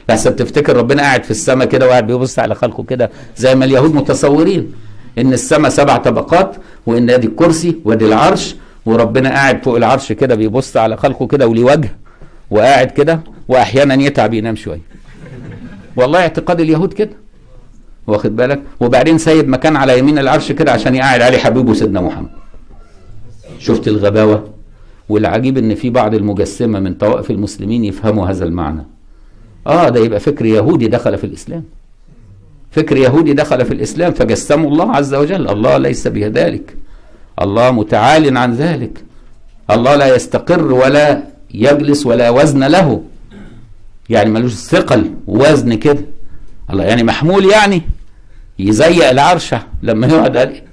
[0.09, 3.95] لحسن تفتكر ربنا قاعد في السماء كده وقاعد بيبص على خلقه كده زي ما اليهود
[3.95, 4.71] متصورين.
[5.17, 8.55] إن السماء سبع طبقات وإن أدي الكرسي وأدي العرش
[8.85, 11.95] وربنا قاعد فوق العرش كده بيبص على خلقه كده وليه وجه
[12.51, 14.81] وقاعد كده واحيانا يتعب ينام شوية.
[15.95, 17.11] والله اعتقاد اليهود كده.
[18.07, 22.29] واخد بالك؟ وبعدين سايب مكان على يمين العرش كده عشان يقعد عليه حبيبه سيدنا محمد.
[23.59, 24.49] شفت الغباوة؟
[25.09, 28.85] والعجيب إن في بعض المجسمة من طوائف المسلمين يفهموا هذا المعنى.
[29.67, 31.63] آه ده يبقى فكر يهودي دخل في الإسلام.
[32.71, 35.49] فكر يهودي دخل في الإسلام فجسموا الله عز وجل.
[35.49, 36.77] الله ليس بذلك.
[37.41, 39.03] الله متعال عن ذلك.
[39.71, 41.23] الله لا يستقر ولا
[41.53, 43.01] يجلس ولا وزن له.
[44.09, 46.05] يعني ملوش ثقل وزن كده.
[46.71, 47.81] الله يعني محمول يعني.
[48.59, 50.63] يزيق العرش لما يقعد عليه.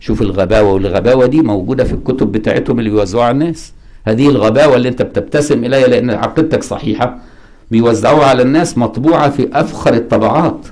[0.00, 3.72] شوف الغباوة والغباوة دي موجودة في الكتب بتاعتهم اللي بيوزعوها على الناس.
[4.04, 7.18] هذه الغباوة اللي انت بتبتسم إليها لأن عقيدتك صحيحة.
[7.70, 10.66] بيوزعوها على الناس مطبوعة في أفخر الطبعات.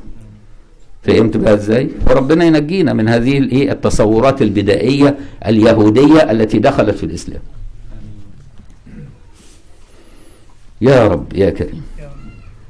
[1.03, 7.41] فهمت بقى إزاي؟ فربنا ينجينا من هذه الايه التصورات البدائية اليهودية التي دخلت في الإسلام.
[10.81, 11.83] يا رب يا كريم.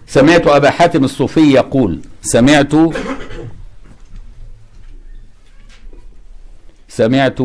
[0.07, 2.73] سمعت أبا حاتم الصوفي يقول سمعت
[6.89, 7.39] سمعت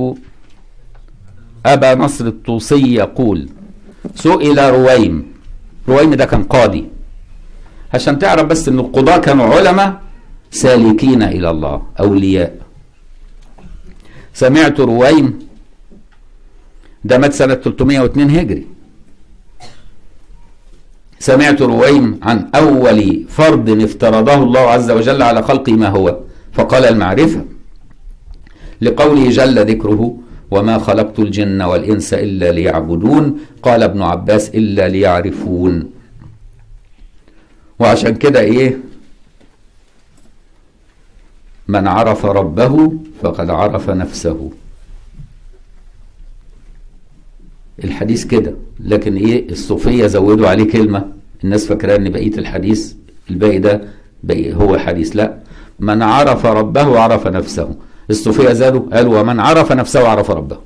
[1.66, 3.50] أبا نصر الطوسي يقول
[4.16, 5.26] سئل رويم
[5.90, 6.86] رويم ده كان قاضي
[7.94, 10.02] عشان تعرف بس إن القضاة كانوا علماء
[10.62, 12.52] سالكين إلى الله أولياء.
[14.34, 15.40] سمعت رويم
[17.04, 18.66] ده مات سنة 302 هجري.
[21.20, 23.00] سمعت رويم عن أول
[23.30, 26.20] فرض افترضه الله عز وجل على خلقه ما هو
[26.54, 27.46] فقال المعرفة.
[28.82, 30.18] لقوله جل ذكره
[30.52, 35.92] وما خلقت الجن والإنس إلا ليعبدون قال ابن عباس إلا ليعرفون.
[37.80, 38.78] وعشان كده إيه؟
[41.68, 44.52] من عرف ربه فقد عرف نفسه.
[47.84, 51.12] الحديث كده لكن إيه الصوفية زودوا عليه كلمة
[51.44, 52.94] الناس فاكرة إن بقية الحديث
[53.30, 53.82] الباقي ده
[54.24, 55.16] بقي هو حديث.
[55.16, 55.38] لا
[55.80, 57.76] من عرف ربه عرف نفسه.
[58.10, 60.58] الصوفية زادوا قالوا ومن عرف نفسه عرف ربه.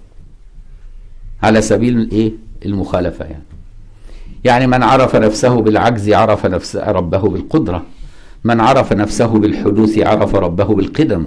[1.44, 2.32] على سبيل الايه
[2.66, 3.44] المخالفة يعني.
[4.44, 7.86] يعني من عرف نفسه بالعجز عرف نفس ربه بالقدرة.
[8.44, 11.26] من عرف نفسه بالحدوث عرف ربه بالقدم.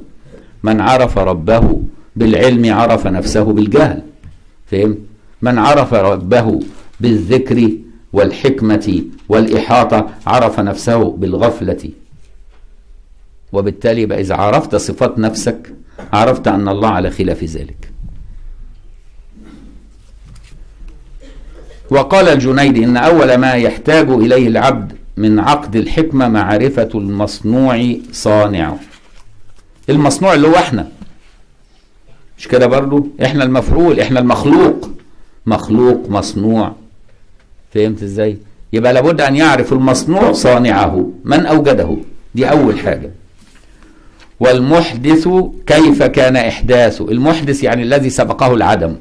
[0.62, 1.82] من عرف ربه
[2.16, 4.02] بالعلم عرف نفسه بالجهل.
[4.70, 4.98] فهمت؟
[5.42, 6.60] من عرف ربه
[7.00, 7.70] بالذكر
[8.12, 11.90] والحكمة والإحاطة عرف نفسه بالغفلة.
[13.52, 15.74] وبالتالي بقى إذا عرفت صفات نفسك
[16.12, 17.92] عرفت أن الله على خلاف ذلك.
[21.90, 28.78] وقال الجنيد إن أول ما يحتاج إليه العبد من عقد الحكمة معرفة المصنوع صانعه
[29.90, 30.88] المصنوع اللي هو إحنا.
[32.38, 34.90] مش كده برضو؟ إحنا المفعول إحنا المخلوق.
[35.46, 36.72] مخلوق مصنوع.
[37.74, 38.38] فهمت إزاي؟
[38.72, 41.10] يبقى لابد أن يعرف المصنوع صانعه.
[41.24, 41.96] من أوجده؟
[42.34, 43.10] دي أول حاجة.
[44.40, 45.28] والمحدث
[45.66, 48.96] كيف كان إحداثه؟ المحدث يعني الذي سبقه العدم.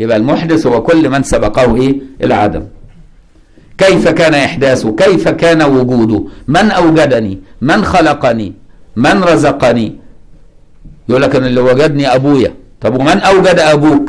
[0.00, 2.66] يبقى المحدث هو كل من سبقه إيه؟ العدم.
[3.84, 8.52] كيف كان إحداثه؟ كيف كان وجوده؟ من أوجدني؟ من خلقني؟
[8.96, 9.88] من رزقني؟
[11.08, 12.54] يقول لك إن اللي وجدني أبويا.
[12.80, 14.06] طب ومن أوجد أبوك؟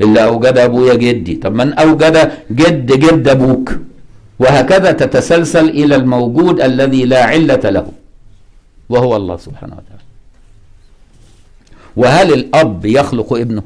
[0.00, 1.34] اللي أوجد أبويا جدي.
[1.34, 2.16] طب من أوجد
[2.50, 3.66] جد جد أبوك؟
[4.38, 7.86] وهكذا تتسلسل إلى الموجود الذي لا علة له
[8.88, 10.04] وهو الله سبحانه وتعالى.
[11.96, 13.62] وهل الأب يخلق ابنه؟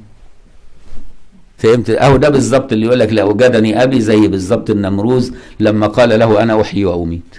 [1.58, 6.18] فهمت؟ اهو ده بالظبط اللي يقول لك لا اوجدني أبي زي بالظبط النمروز لما قال
[6.18, 7.34] له أنا أحيي وأميت.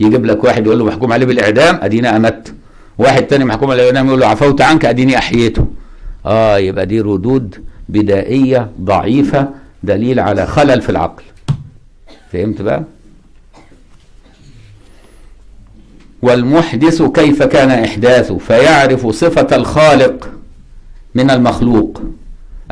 [0.00, 2.54] يجيب لك واحد يقول له محكوم عليه بالإعدام أديني أمت.
[2.98, 5.66] واحد تاني محكوم عليه بالإعدام يقول له عفوت عنك أديني أحييته.
[6.26, 7.54] آه يبقى دي ردود
[7.88, 9.48] بدائية ضعيفة
[9.82, 11.22] دليل على خلل في العقل.
[12.32, 12.82] فهمت بقى؟
[16.22, 20.28] والمحدث كيف كان إحداثه؟ فيعرف صفة الخالق
[21.14, 22.02] من المخلوق.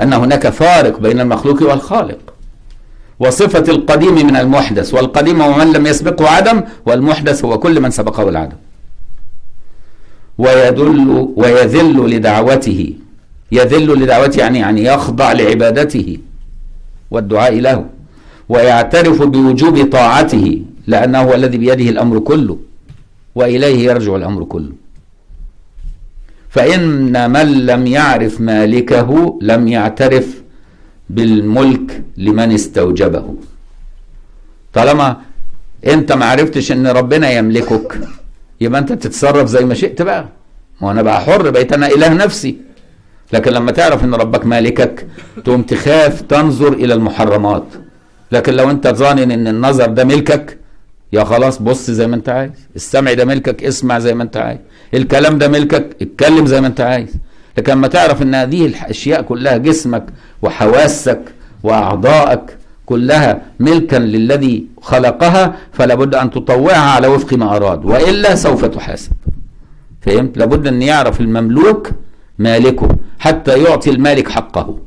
[0.02, 2.18] أن هناك فارق بين المخلوق والخالق.
[3.20, 8.28] وصفة القديم من المحدث والقديم هو من لم يسبقه عدم والمحدث هو كل من سبقه
[8.28, 8.56] العدم.
[10.38, 12.94] ويدل ويذل لدعوته
[13.52, 16.18] يذل لدعوته يعني يعني يخضع لعبادته
[17.10, 17.84] والدعاء له.
[18.48, 22.58] ويعترف بوجوب طاعته لأنه هو الذي بيده الأمر كله
[23.34, 24.72] وإليه يرجع الأمر كله.
[26.50, 30.42] فإن من لم يعرف مالكه لم يعترف
[31.10, 33.34] بالملك لمن استوجبه.
[34.72, 35.16] طالما
[35.86, 37.98] أنت ما عرفتش إن ربنا يملكك
[38.60, 40.28] يبقى أنت تتصرف زي ما شئت بقى.
[40.80, 42.56] ما أنا بقى حر بقيت أنا إله نفسي.
[43.32, 45.06] لكن لما تعرف إن ربك مالكك
[45.44, 47.64] تقوم تخاف تنظر إلى المحرمات.
[48.32, 50.58] لكن لو أنت ظانن إن النظر ده ملكك
[51.12, 54.58] يا خلاص بص زي ما انت عايز السمع ده ملكك اسمع زي ما انت عايز
[54.94, 57.14] الكلام ده ملكك اتكلم زي ما انت عايز.
[57.58, 60.04] لكن لما تعرف ان هذه الأشياء كلها جسمك
[60.42, 61.20] وحواسك
[61.62, 62.56] وأعضائك
[62.86, 69.12] كلها ملكا للذي خلقها فلا بد أن تطوعها على وفق ما أراد وإلا سوف تحاسب.
[70.00, 71.90] فهمت؟ لابد أن يعرف المملوك
[72.38, 72.88] مالكه
[73.18, 74.78] حتى يعطي المالك حقه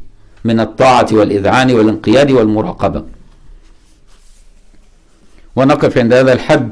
[0.45, 3.03] من الطاعة والإذعان والانقياد والمراقبة.
[5.55, 6.69] ونقف عند هذا الحد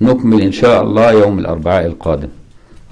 [0.00, 2.28] نكمل إن شاء الله يوم الأربعاء القادم.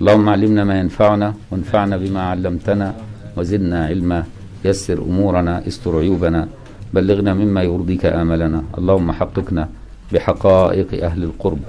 [0.01, 2.95] اللهم علمنا ما ينفعنا وانفعنا بما علمتنا
[3.37, 4.25] وزدنا علما.
[4.65, 6.49] يسر أمورنا استر عيوبنا
[6.95, 8.63] بلغنا مما يرضيك آملنا.
[8.79, 9.69] اللهم حققنا
[10.13, 11.65] بحقائق أهل القرب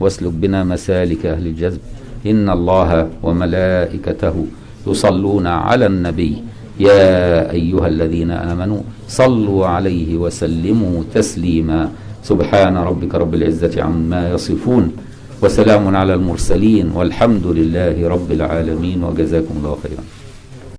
[0.00, 1.80] واسلك بنا مسالك أهل الجذب.
[2.26, 4.46] إن الله وملائكته
[4.86, 6.34] يصلون على النبي.
[6.80, 11.90] يا أيها الذين آمنوا صلوا عليه وسلموا تسليما.
[12.24, 14.84] سبحان ربك رب العزة عما يصفون
[15.42, 20.04] وسلام على المرسلين والحمد لله رب العالمين وجزاكم الله خيرا.